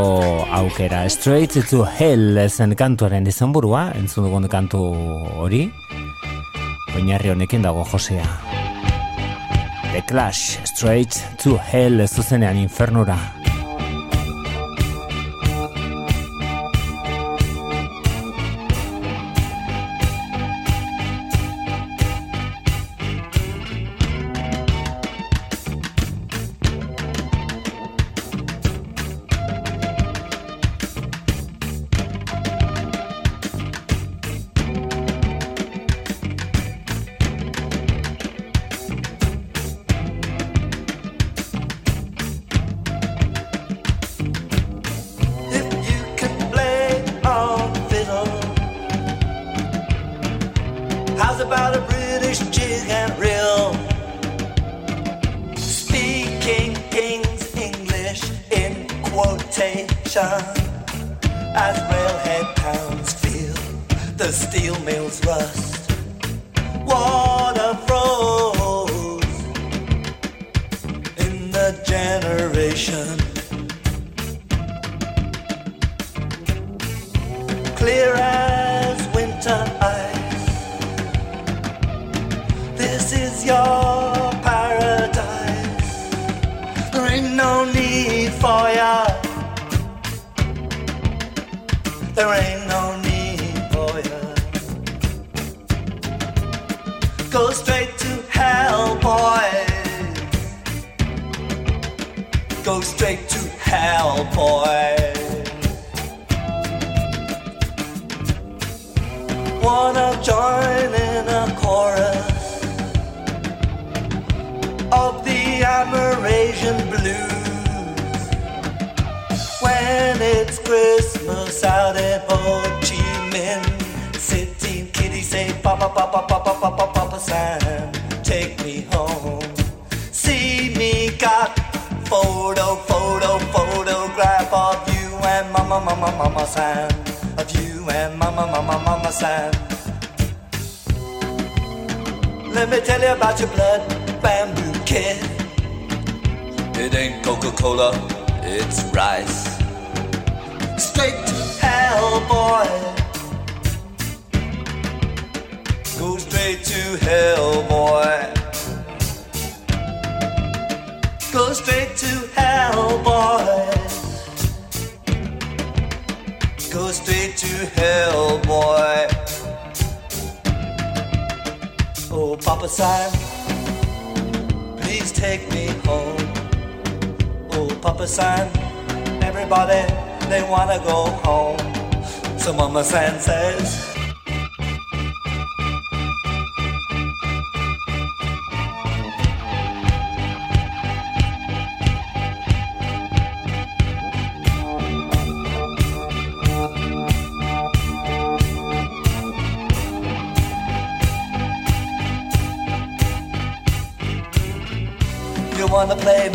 aukera. 0.61 1.05
Straight 1.09 1.57
to 1.69 1.85
Hell 1.97 2.45
zen 2.49 2.75
kantuaren 2.77 3.25
izenburua, 3.27 3.89
entzun 3.97 4.29
dugun 4.29 4.49
kantu 4.51 4.83
hori, 5.41 5.65
oinarri 6.95 7.33
honekin 7.33 7.65
dago 7.65 7.87
Josea. 7.91 8.44
The 9.95 10.01
Clash, 10.01 10.59
Straight 10.65 11.37
to 11.37 11.57
Hell 11.57 12.05
zuzenean 12.05 12.57
infernura. 12.57 13.34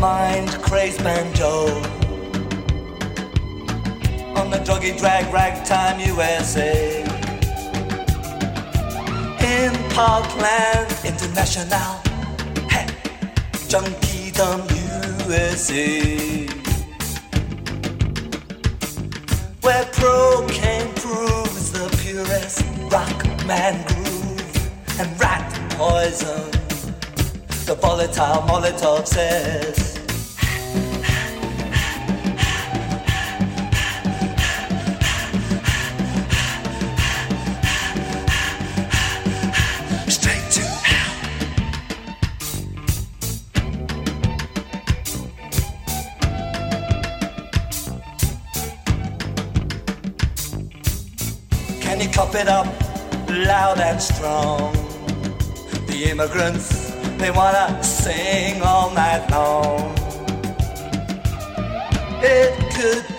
Mind 0.01 0.49
crazed 0.63 1.05
banjo. 1.05 1.67
On 4.35 4.49
the 4.51 4.59
druggy 4.65 4.99
drag 4.99 5.31
ragtime 5.33 6.01
USA 6.01 7.03
in 9.43 9.73
Parkland 9.91 10.91
International, 11.05 12.01
hey, 12.71 12.87
Junkie 13.69 14.31
Dumb 14.31 14.63
USA, 15.29 16.47
where 19.61 19.85
cocaine 19.93 20.95
proves 20.95 21.73
the 21.73 21.87
purest 22.01 22.65
rock 22.91 23.47
man 23.47 23.87
groove 23.87 24.99
and 24.99 25.21
rat 25.21 25.47
poison. 25.73 26.51
The 27.67 27.75
volatile 27.75 28.43
Molotov 28.49 29.07
says. 29.07 29.90
Strong? 53.99 54.73
The 55.87 56.11
immigrants 56.11 56.91
they 57.19 57.31
wanna 57.31 57.83
sing 57.83 58.63
all 58.63 58.91
night 58.93 59.29
long. 59.31 59.95
It 62.23 62.53
could 62.75 63.10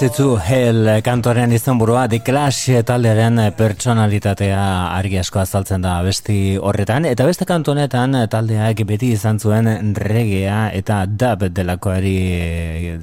To 0.00 0.38
Hell 0.40 1.02
kantorean 1.04 1.52
izenburua 1.52 2.06
The 2.08 2.22
Clash 2.24 2.78
taldearen 2.88 3.36
pertsonalitatea 3.52 4.60
argi 4.96 5.18
asko 5.20 5.42
azaltzen 5.42 5.84
da 5.84 5.98
besti 6.00 6.56
horretan. 6.56 7.04
Eta 7.04 7.26
beste 7.28 7.44
kantu 7.44 7.74
honetan 7.74 8.16
taldeak 8.32 8.80
beti 8.88 9.10
izan 9.12 9.36
zuen 9.36 9.68
regea 10.00 10.70
eta 10.72 11.02
dub 11.04 11.44
delakoari 11.52 12.16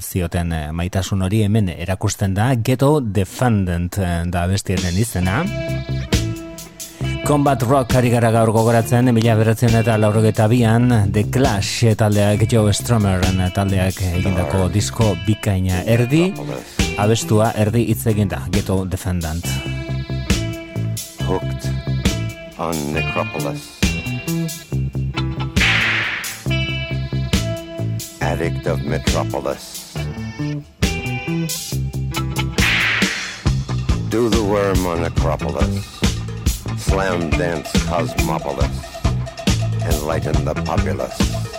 zioten 0.02 0.50
maitasun 0.74 1.22
hori 1.22 1.44
hemen 1.46 1.70
erakusten 1.76 2.34
da. 2.34 2.50
Ghetto 2.58 2.98
Defendant 2.98 4.00
da 4.34 4.48
bestiaren 4.50 4.98
izena 4.98 5.44
Combat 7.28 7.60
Rock 7.60 7.92
ari 7.92 8.08
gara 8.08 8.30
gaur 8.32 8.48
gogoratzen, 8.56 9.10
emila 9.10 9.34
beratzen 9.36 9.74
eta 9.76 9.98
laurok 10.00 10.30
eta 10.30 10.46
bian, 10.48 10.88
The 11.12 11.26
Clash 11.28 11.90
taldeak, 12.00 12.46
Joe 12.48 12.72
Stromer 12.72 13.20
taldeak 13.52 13.98
egindako 14.16 14.70
disko 14.72 15.10
bikaina. 15.26 15.82
Erdi, 15.84 16.30
abestua 16.96 17.50
erdi 17.52 17.82
hitz 17.90 18.06
eginda, 18.08 18.40
Ghetto 18.48 18.78
Defendant. 18.88 19.44
Hooked 21.28 21.68
on 22.56 22.80
Necropolis. 22.96 23.68
Addict 28.22 28.66
of 28.66 28.80
Metropolis. 28.88 29.92
Do 34.08 34.30
the 34.30 34.42
worm 34.42 34.86
on 34.86 35.04
Acropolis 35.04 35.97
slam 36.88 37.28
dance 37.30 37.70
cosmopolis, 37.84 39.02
enlighten 39.84 40.44
the 40.44 40.54
populace. 40.64 41.57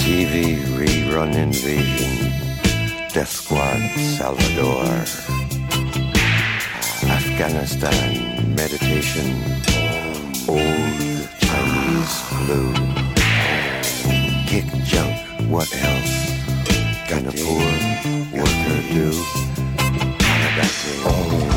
TV 0.00 0.56
rerun 0.78 1.34
invasion, 1.34 2.32
Death 3.12 3.28
Squad 3.28 3.80
Salvador, 4.16 4.88
Afghanistan 7.10 8.54
meditation, 8.54 9.28
old 10.48 11.28
Chinese 11.40 12.16
flu, 12.28 12.72
kick 14.46 14.66
junk, 14.84 15.14
what 15.50 15.68
else? 15.82 16.14
Can 17.08 17.26
a 17.26 17.32
poor 17.32 17.68
worker 18.32 18.80
do? 18.92 19.12
All 21.06 21.47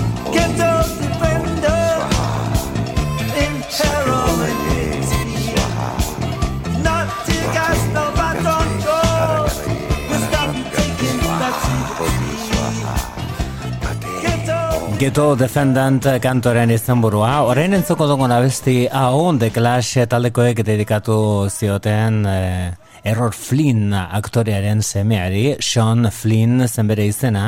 Geto 15.02 15.32
Defendant 15.34 16.06
kantoren 16.22 16.70
izenburua, 16.70 17.40
orain 17.50 17.74
entzuko 17.74 18.06
dugu 18.06 18.28
nabesti 18.30 18.84
hau 18.94 19.32
The 19.34 19.48
Clash 19.50 20.04
taldekoek 20.06 20.62
dedikatu 20.62 21.16
zioten 21.50 22.20
eh, 22.30 22.70
Error 23.10 23.34
Flynn 23.34 23.96
aktorearen 23.98 24.86
semeari, 24.86 25.56
Sean 25.58 26.06
Flynn 26.14 26.68
zenbere 26.68 27.10
izena, 27.10 27.48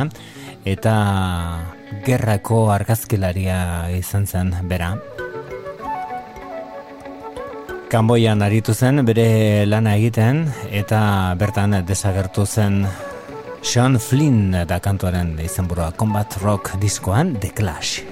eta 0.66 0.96
gerrako 2.10 2.72
argazkilaria 2.74 3.62
izan 4.00 4.26
zen 4.26 4.50
bera. 4.66 4.96
Kamboian 7.94 8.42
aritu 8.42 8.74
zen 8.74 9.06
bere 9.06 9.68
lana 9.70 9.94
egiten 10.02 10.48
eta 10.74 11.06
bertan 11.38 11.84
desagertu 11.86 12.50
zen 12.50 12.88
Sean 13.64 13.96
Flynn 13.98 14.52
da 14.68 14.78
kantuaren 14.84 15.38
izenburua 15.40 15.94
Combat 15.96 16.36
Rock 16.44 16.76
diskoan 16.82 17.38
The 17.40 17.50
Clash. 17.56 18.04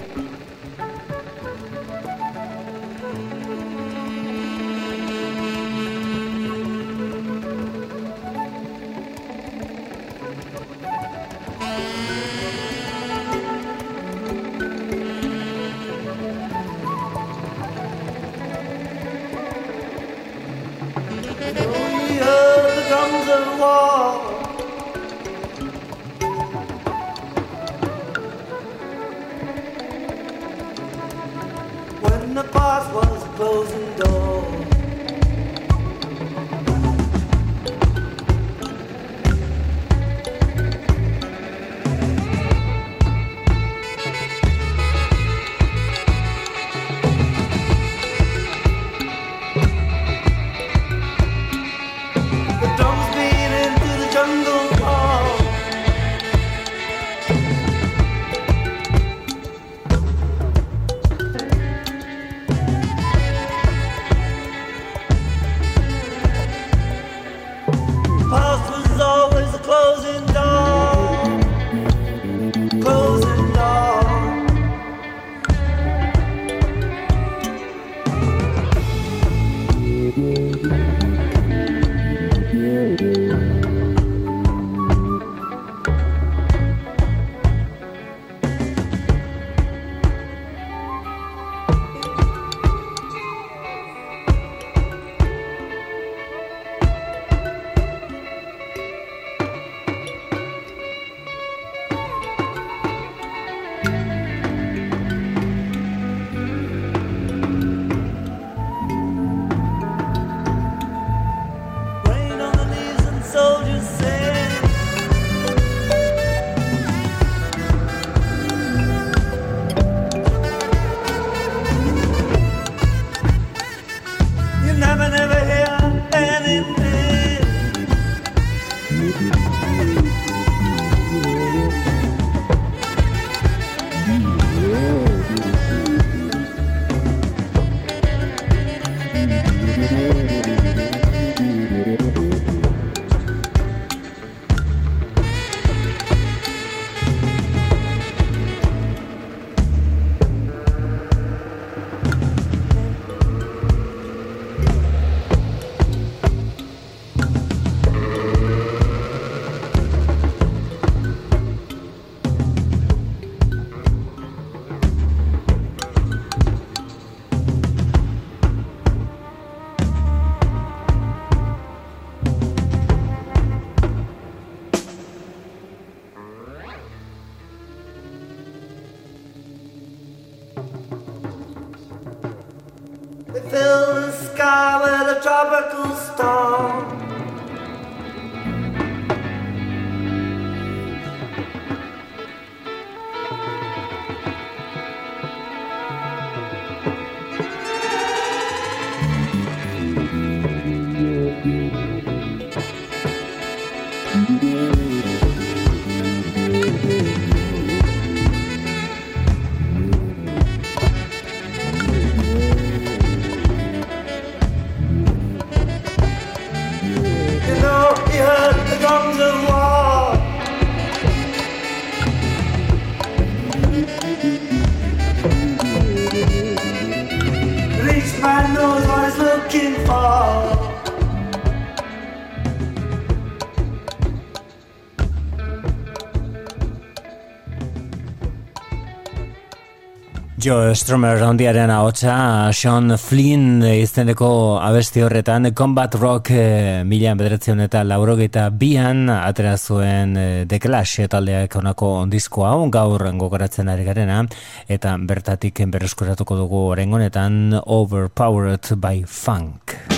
Joe 240.41 240.73
Stromer 240.73 241.19
handiaren 241.21 241.69
ahotsa 241.69 242.13
Sean 242.49 242.95
Flynn 242.97 243.61
izeneko 243.67 244.57
abesti 244.57 245.03
horretan 245.05 245.51
Combat 245.53 245.93
Rock 245.99 246.31
eh, 246.33 246.39
e, 246.79 246.87
milan 246.87 247.19
bederatzen 247.19 247.61
eta 247.67 247.83
laurogeita 247.85 248.47
bian 248.49 249.05
atera 249.13 249.53
zuen 249.59 250.17
e, 250.17 250.25
The 250.49 250.57
Clash 250.63 251.05
taldeak 251.13 251.59
onako 251.61 251.91
ondizko 252.07 252.47
hau 252.49 252.65
gaur 252.73 253.05
gogoratzen 253.21 253.69
ari 253.69 253.85
garena. 253.85 254.23
Eta 254.65 254.97
bertatik 254.97 255.61
berreskuratuko 255.61 256.41
dugu 256.41 256.67
horrengonetan 256.71 257.59
Overpowered 257.61 258.73
by 258.81 259.05
Funk. 259.05 259.90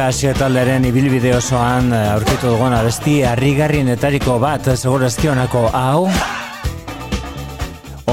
Klasio 0.00 0.30
talderen 0.32 0.86
ibilbide 0.88 1.34
osoan 1.36 1.90
eh, 1.92 2.06
aurkitu 2.14 2.54
dugun 2.54 2.72
abesti 2.72 3.18
harrigarrienetariko 3.28 4.40
bat 4.40 4.72
segurazki 4.72 5.28
honako 5.28 5.66
hau. 5.76 6.06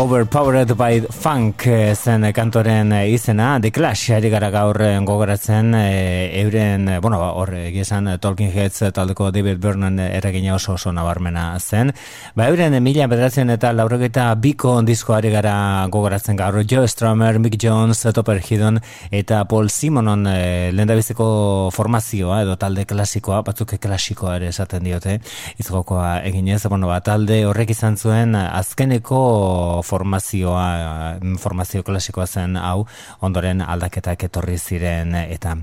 Overpowered 0.07 0.71
by 0.77 1.01
Funk 1.11 1.65
eh, 1.67 1.93
zen 1.93 2.23
eh, 2.23 2.31
kantoren 2.31 2.93
eh, 2.95 3.09
izena. 3.11 3.57
The 3.59 3.73
Clash 3.75 4.13
ari 4.15 4.29
gara 4.31 4.47
gaur 4.53 4.77
gogoratzen 5.03 5.73
euren, 5.75 6.85
bueno, 7.01 7.17
ba, 7.19 7.33
hor 7.35 7.51
egizan 7.59 8.07
Talking 8.23 8.53
Heads 8.53 8.93
taldeko 8.95 9.33
David 9.35 9.59
Byrne 9.59 10.05
eragina 10.15 10.53
oso 10.55 10.77
oso 10.77 10.93
nabarmena 10.95 11.59
zen. 11.59 11.91
Ba 12.39 12.47
euren 12.47 12.77
mila 12.85 13.09
bedratzen 13.11 13.51
eta 13.51 13.73
laurogeta 13.75 14.29
biko 14.39 14.77
disko 14.87 15.17
ari 15.17 15.33
gara 15.33 15.55
gogoratzen 15.91 16.39
gaur. 16.39 16.61
Joe 16.63 16.87
Strummer, 16.87 17.41
Mick 17.43 17.59
Jones 17.59 18.07
Topper 18.15 18.39
Hidon 18.39 18.79
eta 19.11 19.43
Paul 19.43 19.67
Simonon 19.69 20.23
e, 20.31 20.71
lendabiziko 20.71 21.27
formazioa 21.75 22.43
edo 22.45 22.55
talde 22.55 22.87
klasikoa, 22.87 23.41
batzuk 23.43 23.75
klasikoa 23.75 24.37
ere 24.39 24.53
esaten 24.55 24.87
diote, 24.87 25.19
izgokoa 25.59 26.21
eginez, 26.31 26.63
bueno, 26.71 26.87
ba, 26.87 27.01
talde 27.03 27.43
horrek 27.49 27.75
izan 27.75 27.99
zuen 27.99 28.39
azkeneko 28.39 29.83
formazioa, 29.97 31.17
formazio 31.41 31.83
klasikoa 31.87 32.27
zen 32.27 32.57
hau, 32.61 32.85
ondoren 33.25 33.63
aldaketak 33.65 34.27
etorri 34.29 34.57
ziren 34.57 35.15
eta 35.23 35.55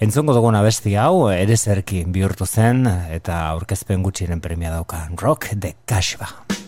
entzongo 0.00 0.36
duguna 0.36 0.64
besti 0.64 0.96
hau, 1.00 1.28
ere 1.34 1.58
zerki 1.58 2.04
bihurtu 2.08 2.48
zen 2.48 2.86
eta 3.12 3.44
aurkezpen 3.52 4.04
gutxiren 4.06 4.40
premia 4.44 4.72
dauka. 4.72 5.06
Rock 5.20 5.52
de 5.54 5.76
Cashba. 5.86 6.61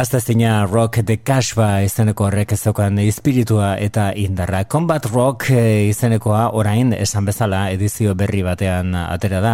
Ahaztazina 0.00 0.64
rock 0.64 1.02
de 1.04 1.18
kasba 1.20 1.82
izeneko 1.84 2.24
horrek 2.24 2.54
ezaukan 2.54 2.96
espiritua 3.02 3.74
eta 3.84 4.06
indarra. 4.16 4.62
Combat 4.64 5.04
rock 5.10 5.50
eh, 5.52 5.90
izenekoa 5.90 6.46
orain 6.56 6.94
esan 6.96 7.26
bezala 7.28 7.58
edizio 7.74 8.14
berri 8.16 8.40
batean 8.40 8.94
atera 8.96 9.42
da. 9.44 9.50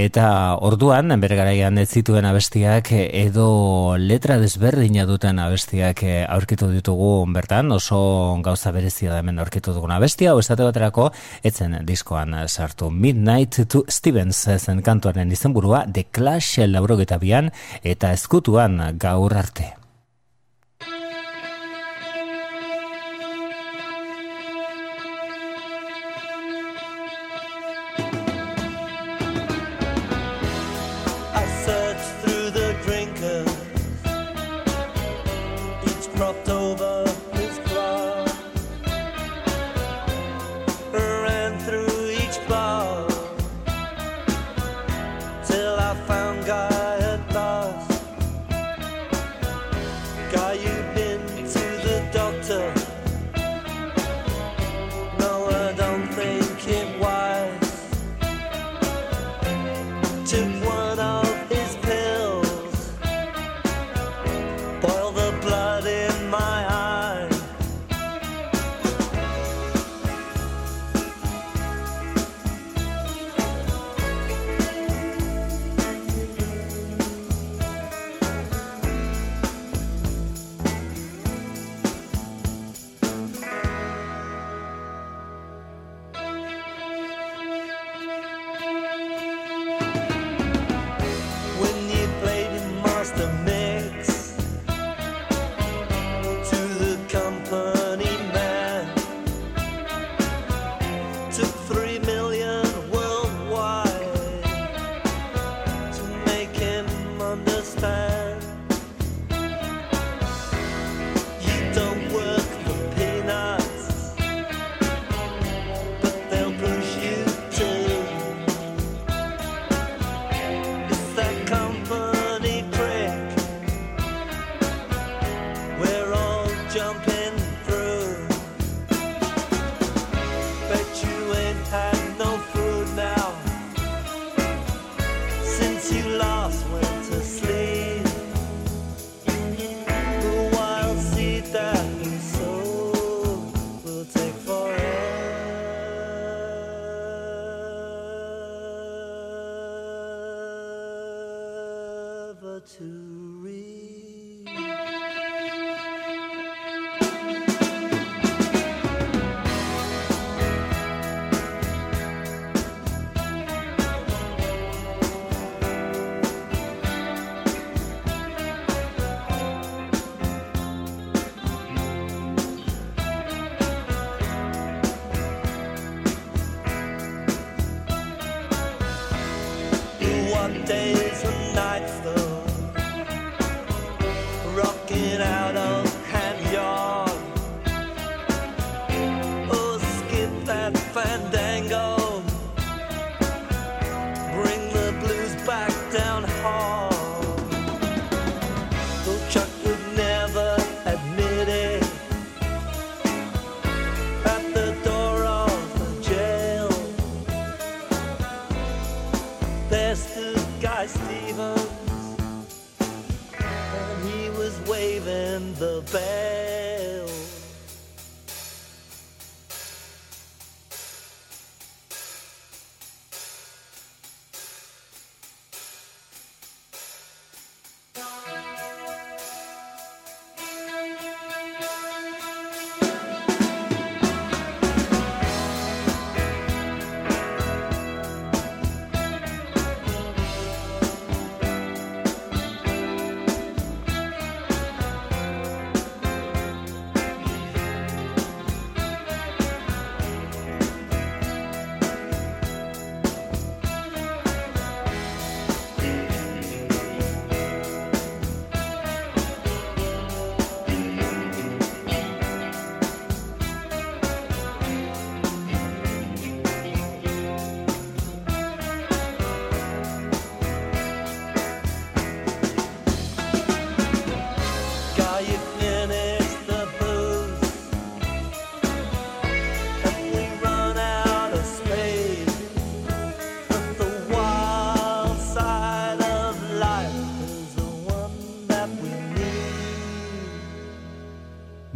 Eta 0.00 0.30
orduan, 0.64 1.12
bere 1.20 1.36
garaian 1.36 1.76
ez 1.76 1.90
zituen 1.90 2.24
abestiak 2.24 2.88
edo 2.94 3.98
letra 4.00 4.38
desberdina 4.40 5.04
duten 5.04 5.42
abestiak 5.44 6.00
eh, 6.08 6.24
aurkitu 6.24 6.70
ditugu 6.72 7.12
bertan. 7.36 7.68
Oso 7.76 8.00
gauza 8.40 8.72
berezia 8.72 9.12
da 9.12 9.20
hemen 9.20 9.44
aurkitu 9.44 9.76
duguna. 9.76 10.00
Bestia, 10.00 10.32
esate 10.32 10.64
baterako, 10.64 11.10
etzen 11.44 11.82
diskoan 11.84 12.32
sartu. 12.48 12.88
Midnight 12.88 13.60
to 13.68 13.84
Stevens 13.92 14.40
zen 14.56 14.80
kantuaren 14.80 15.36
izenburua 15.36 15.84
The 15.84 16.08
Clash 16.08 16.64
laurogeta 16.64 17.20
bian 17.20 17.52
eta 17.84 18.16
ezkutuan 18.16 18.80
gaur 18.96 19.36
arte. 19.36 19.81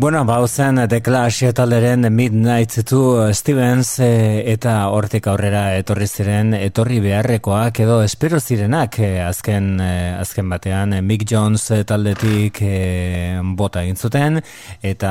Bueno, 0.07 0.25
bauzen 0.25 0.87
The 0.89 1.03
Clash 1.03 1.53
talderen 1.53 2.15
Midnight 2.15 2.85
to 2.85 3.35
Stevens 3.35 3.99
eh, 3.99 4.53
eta 4.53 4.75
hortik 4.95 5.27
aurrera 5.27 5.75
etorri 5.75 6.07
ziren 6.07 6.55
etorri 6.55 7.01
beharrekoak 7.03 7.81
edo 7.83 7.97
espero 8.05 8.39
zirenak 8.39 9.01
eh, 9.03 9.25
azken 9.27 9.81
eh, 9.83 10.15
azken 10.21 10.47
batean 10.49 10.95
eh, 10.95 11.01
Mick 11.03 11.25
Jones 11.27 11.83
taldetik 11.91 12.61
eh, 12.63 13.41
bota 13.59 13.83
egin 13.83 13.99
zuten 13.99 14.39
eta 14.81 15.11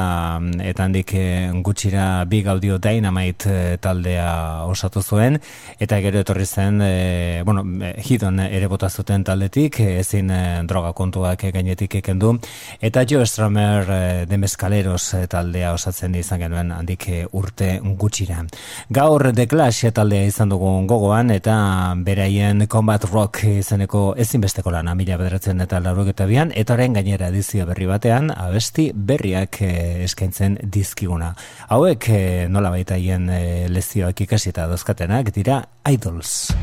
eta 0.64 0.88
handik 0.88 1.12
eh, 1.20 1.52
gutxira 1.60 2.24
Big 2.24 2.48
Audio 2.48 2.80
Dynamite 2.80 3.76
taldea 3.84 4.64
osatu 4.64 5.04
zuen 5.04 5.42
eta 5.78 6.00
gero 6.08 6.24
etorri 6.24 6.46
zen 6.46 6.80
bueno, 7.44 7.66
Hidon 8.00 8.40
ere 8.48 8.72
bota 8.72 8.88
zuten 8.90 9.28
taldetik 9.28 9.82
ezin 9.90 10.32
droga 10.64 10.96
kontuak 10.96 11.44
gainetik 11.52 12.00
ekendu 12.00 12.38
eta 12.80 13.04
Joe 13.04 13.28
Strummer 13.28 13.92
eh, 13.92 14.26
Mescaleros 14.86 15.14
eh, 15.14 15.28
taldea 15.28 15.74
osatzen 15.74 16.16
izan 16.16 16.40
genuen 16.40 16.72
handik 16.72 17.08
eh, 17.10 17.26
urte 17.34 17.80
gutxira. 17.98 18.44
Gaur 18.90 19.32
The 19.34 19.48
Clash 19.48 19.92
taldea 19.94 20.26
izan 20.26 20.50
dugu 20.50 20.86
gogoan 20.88 21.32
eta 21.32 21.94
beraien 21.98 22.68
Combat 22.68 23.04
Rock 23.10 23.44
izeneko 23.50 24.16
ezinbesteko 24.18 24.72
lana 24.72 24.96
mila 24.96 25.18
bederatzen 25.18 25.62
eta 25.62 25.80
laurogeta 25.80 26.26
bian 26.26 26.52
eta 26.56 26.74
orain 26.74 26.94
gainera 26.94 27.30
edizio 27.34 27.66
berri 27.66 27.86
batean 27.90 28.32
abesti 28.32 28.92
berriak 28.94 29.62
eh, 29.62 30.04
eskaintzen 30.06 30.60
dizkiguna. 30.62 31.34
Hauek 31.70 32.10
eh, 32.10 32.48
nola 32.50 32.70
baita 32.70 32.98
hien 32.98 33.30
eh, 33.30 33.68
lezioak 33.70 34.22
ikasi 34.28 34.54
eta 34.54 34.68
dozkatenak 34.70 35.34
dira 35.34 35.64
Idols. 35.90 36.54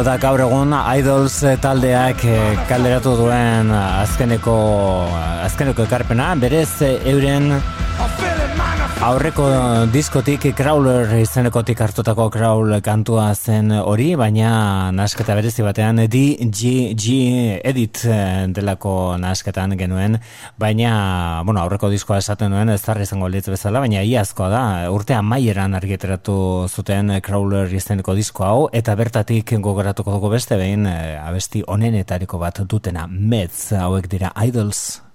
Hau 0.00 0.04
da 0.06 0.14
gaur 0.16 0.40
egun 0.40 0.70
Idols 0.72 1.34
eh, 1.44 1.58
taldeak 1.60 2.22
eh, 2.24 2.54
kalderatu 2.70 3.10
duen 3.18 3.68
azkeneko 3.76 4.54
azkeneko 5.44 5.84
ekarpena, 5.84 6.30
berez 6.40 6.70
eh, 6.86 6.94
euren 7.12 7.50
aurreko 9.00 9.44
diskotik 9.88 10.42
Crawler 10.52 11.08
izenekotik 11.22 11.78
hartutako 11.80 12.26
Crawl 12.32 12.74
kantua 12.84 13.30
zen 13.32 13.72
hori, 13.72 14.10
baina 14.20 14.50
nasketa 14.92 15.32
berezi 15.38 15.64
batean 15.64 16.02
DGG 16.12 17.14
edit 17.64 18.02
eh, 18.04 18.44
delako 18.52 19.16
nasketan 19.20 19.72
genuen, 19.80 20.18
baina 20.60 20.92
bueno, 21.48 21.64
aurreko 21.64 21.88
diskoa 21.88 22.20
esaten 22.20 22.52
duen 22.52 22.74
ez 22.76 22.80
zarra 22.82 23.08
izango 23.08 23.32
litz 23.32 23.46
bezala, 23.48 23.80
baina 23.80 24.04
iazkoa 24.04 24.52
da, 24.52 24.62
urtean 24.92 25.24
maieran 25.24 25.74
argiteratu 25.80 26.68
zuten 26.68 27.16
Crawler 27.24 27.72
izeneko 27.72 28.14
disko 28.18 28.44
hau, 28.44 28.64
eta 28.72 28.96
bertatik 29.00 29.56
gogoratuko 29.64 30.18
dugu 30.18 30.36
beste 30.36 30.60
behin 30.60 30.84
eh, 30.90 31.16
abesti 31.24 31.64
onenetariko 31.66 32.42
bat 32.42 32.66
dutena 32.68 33.08
Mets 33.08 33.70
hauek 33.80 34.12
dira 34.12 34.36
Idols. 34.44 35.09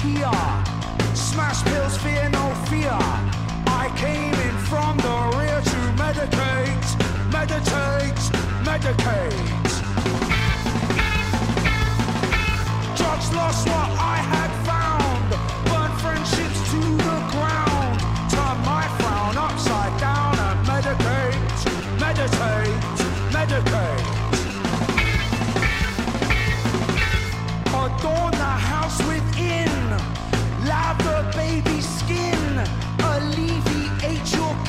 Here. 0.00 0.64
Smash 1.14 1.62
pills, 1.64 1.96
fear 1.98 2.28
no 2.30 2.54
fear. 2.68 2.96
I 3.66 3.92
came 3.96 4.34
in 4.46 4.56
from 4.70 4.96
the 4.96 5.16
rear 5.36 5.60
to 5.60 5.80
medicate, 6.00 6.88
meditate, 7.30 8.22
medicate. 8.64 9.70
Drugs 12.96 13.28
lost 13.34 13.66
what 13.68 13.90
I 14.14 14.18
had 14.34 14.52
found. 14.68 15.28
Burn 15.68 15.92
friendships 15.98 16.60
to 16.70 16.80
the 17.08 17.18
ground. 17.34 18.00
Turn 18.32 18.56
my 18.64 18.86
frown 19.00 19.36
upside 19.36 19.94
down 20.00 20.34
and 20.48 20.58
medicate, 20.66 21.60
meditate, 22.00 22.80
medicate. 23.36 23.99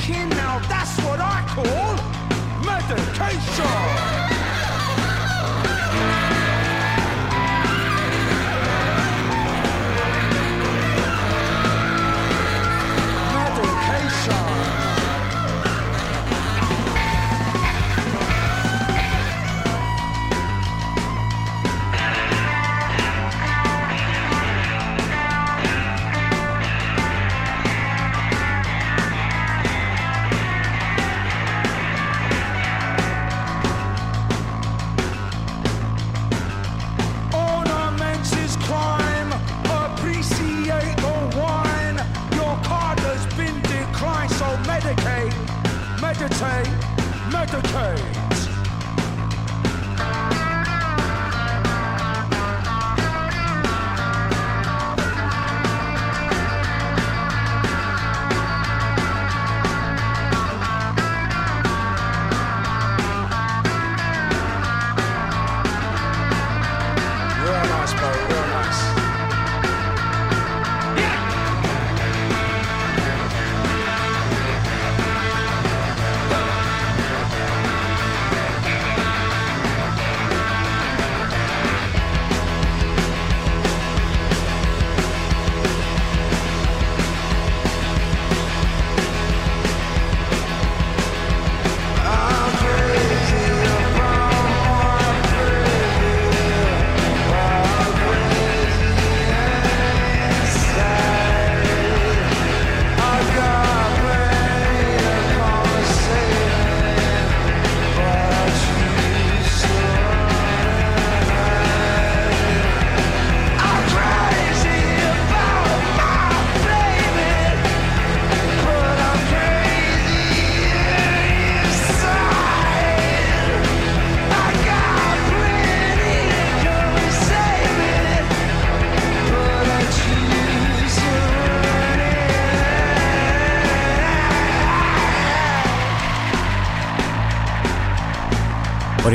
Now 0.08 0.58
that's 0.68 0.98
what 1.04 1.20
I 1.20 1.44
call 1.46 1.94
medication. 2.66 4.21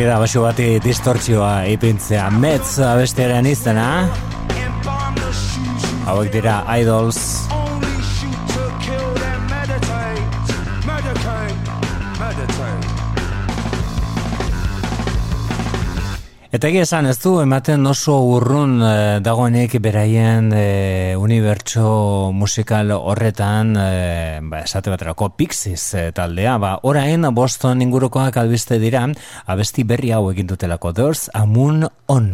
Da, 0.07 0.19
basu 0.21 0.41
bati 0.43 0.77
distortzioa 0.83 1.65
ipintzea. 1.71 2.29
Metz 2.39 2.77
abestearen 2.83 3.47
izena. 3.49 3.87
Hauek 6.07 6.31
dira 6.31 6.61
Idols 6.79 7.46
Eta 16.57 16.71
egia 16.71 16.87
esan 16.87 17.05
ez 17.05 17.19
du 17.21 17.35
ematen 17.37 17.85
oso 17.85 18.15
urrun 18.31 18.79
eh, 18.81 19.19
dagoenik 19.21 19.75
beraien 19.77 20.49
eh, 20.57 21.13
unibertso 21.13 22.31
musikal 22.33 22.95
horretan 22.97 23.75
eh, 23.77 24.41
ba, 24.41 24.63
esate 24.65 24.89
baterako 24.89 25.29
Pixies 25.37 25.85
eh, 25.93 26.09
taldea, 26.17 26.57
ba, 26.57 26.79
orain 26.81 27.29
Boston 27.29 27.85
ingurukoak 27.85 28.41
albiste 28.41 28.81
dira 28.81 29.05
abesti 29.45 29.85
berri 29.85 30.15
hau 30.17 30.31
egin 30.31 30.49
dutelako 30.49 30.97
There's 30.97 31.29
a 31.37 31.45
Moon 31.45 31.85
On. 32.09 32.33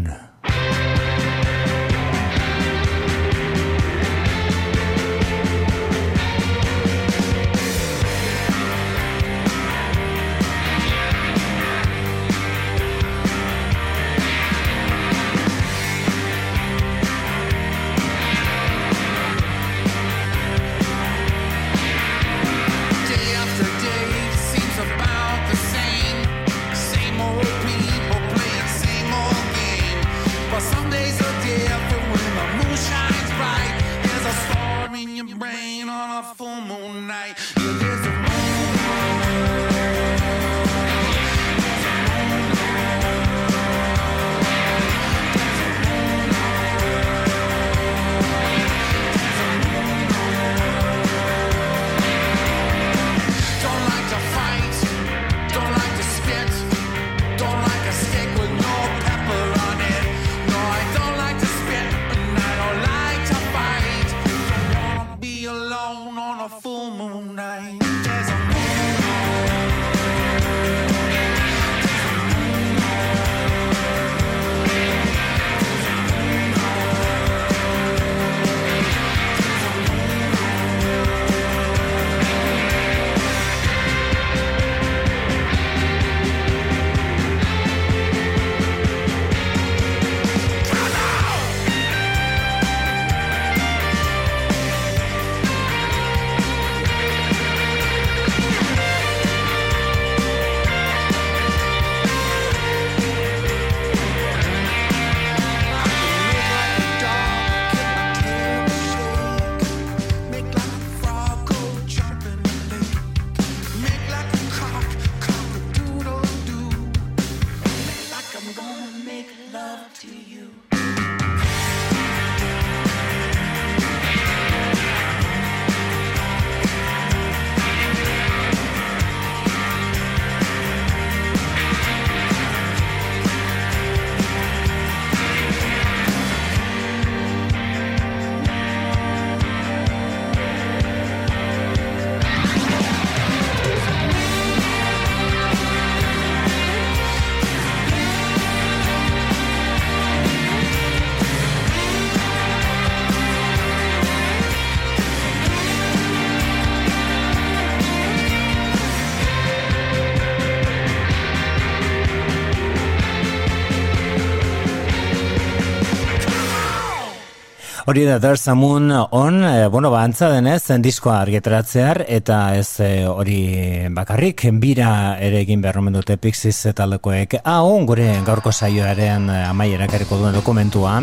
Hori 167.93 168.05
da, 168.05 168.17
a 168.17 168.55
Moon 168.55 168.89
on, 169.11 169.43
e, 169.43 169.67
bueno, 169.67 169.91
ba, 169.91 170.01
antza 170.01 170.25
denez, 170.33 170.63
diskoa 170.81 171.19
argitaratzear, 171.21 171.99
eta 172.09 172.55
ez 172.57 172.79
e, 172.81 172.87
hori 173.05 173.85
bakarrik, 173.93 174.47
bira 174.57 175.19
ere 175.21 175.43
egin 175.43 175.61
behar 175.61 175.77
omen 175.77 175.93
dute 175.93 176.17
Pixies 176.17 176.73
taldekoek. 176.73 177.35
Hau, 177.43 177.85
gure 177.85 178.07
gaurko 178.25 178.49
saioaren 178.49 179.29
e, 179.29 179.37
amaiera 179.45 179.85
kariko 179.91 180.17
duen 180.17 180.33
dokumentua. 180.33 180.95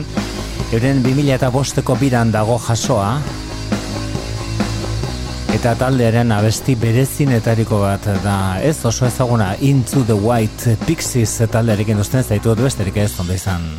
Euren 0.72 1.04
2000 1.06 1.36
eta 1.36 1.52
bosteko 1.54 1.94
biran 1.94 2.34
dago 2.34 2.58
jasoa, 2.58 3.20
Eta 5.54 5.76
taldearen 5.78 6.34
abesti 6.34 6.74
berezinetariko 6.74 7.84
bat 7.84 8.10
da 8.24 8.58
ez 8.66 8.80
oso 8.84 9.06
ezaguna 9.06 9.52
Into 9.60 10.02
the 10.10 10.18
White 10.18 10.74
Pixies 10.88 11.38
taldearekin 11.54 12.02
usten 12.02 12.26
zaitu 12.26 12.58
besterik 12.58 12.98
ez 12.98 13.12
ondo 13.20 13.38
izan. 13.38 13.70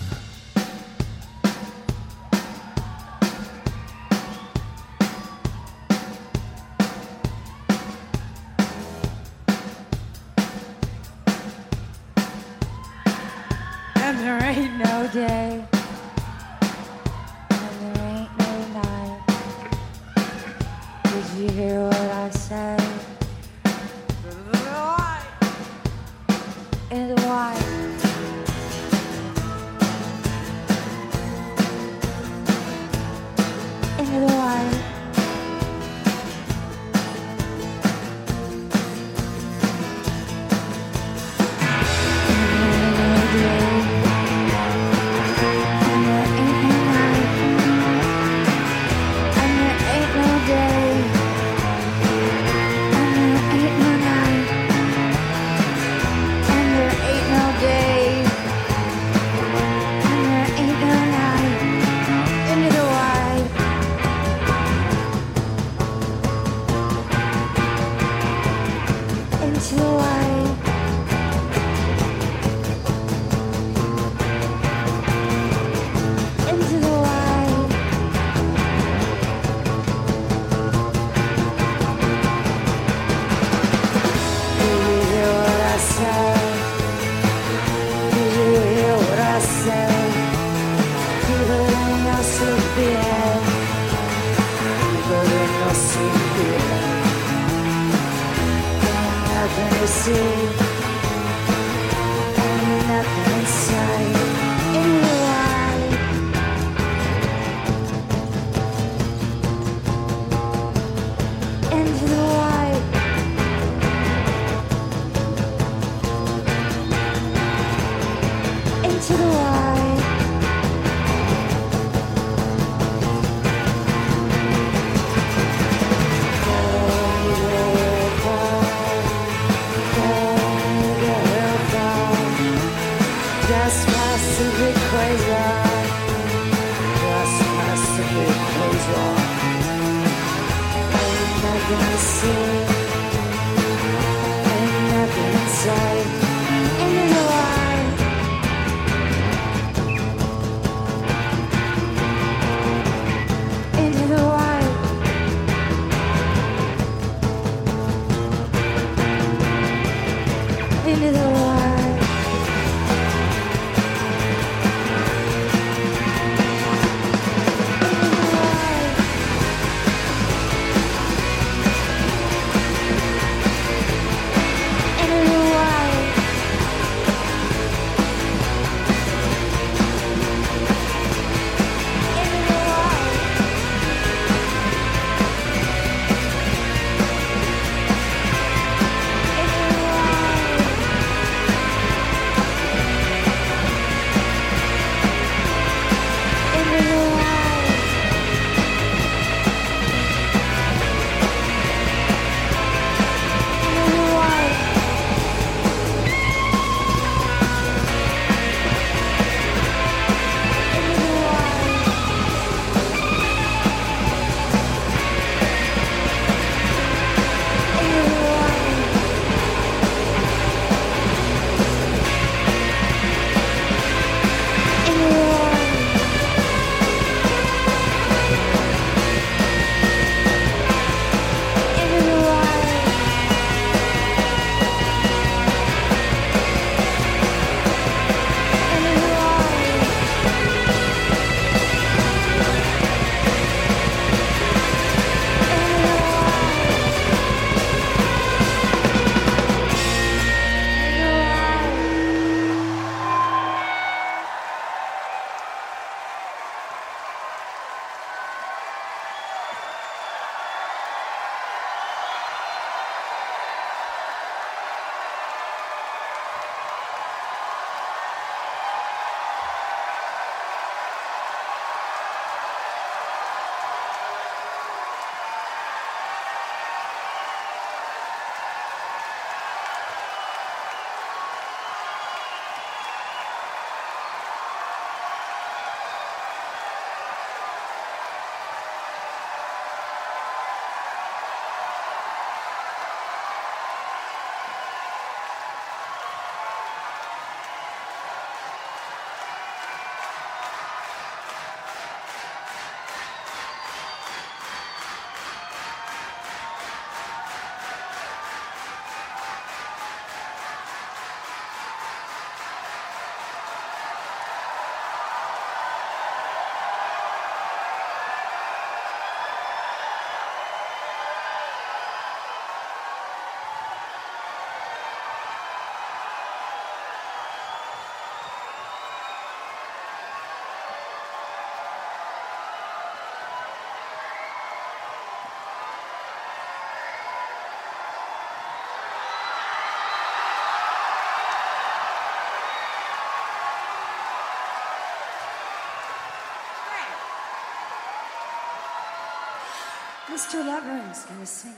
Mr. 350.22 350.46
Lover 350.46 350.92
is 350.92 351.04
going 351.06 351.20
to 351.20 351.26
sing 351.26 351.56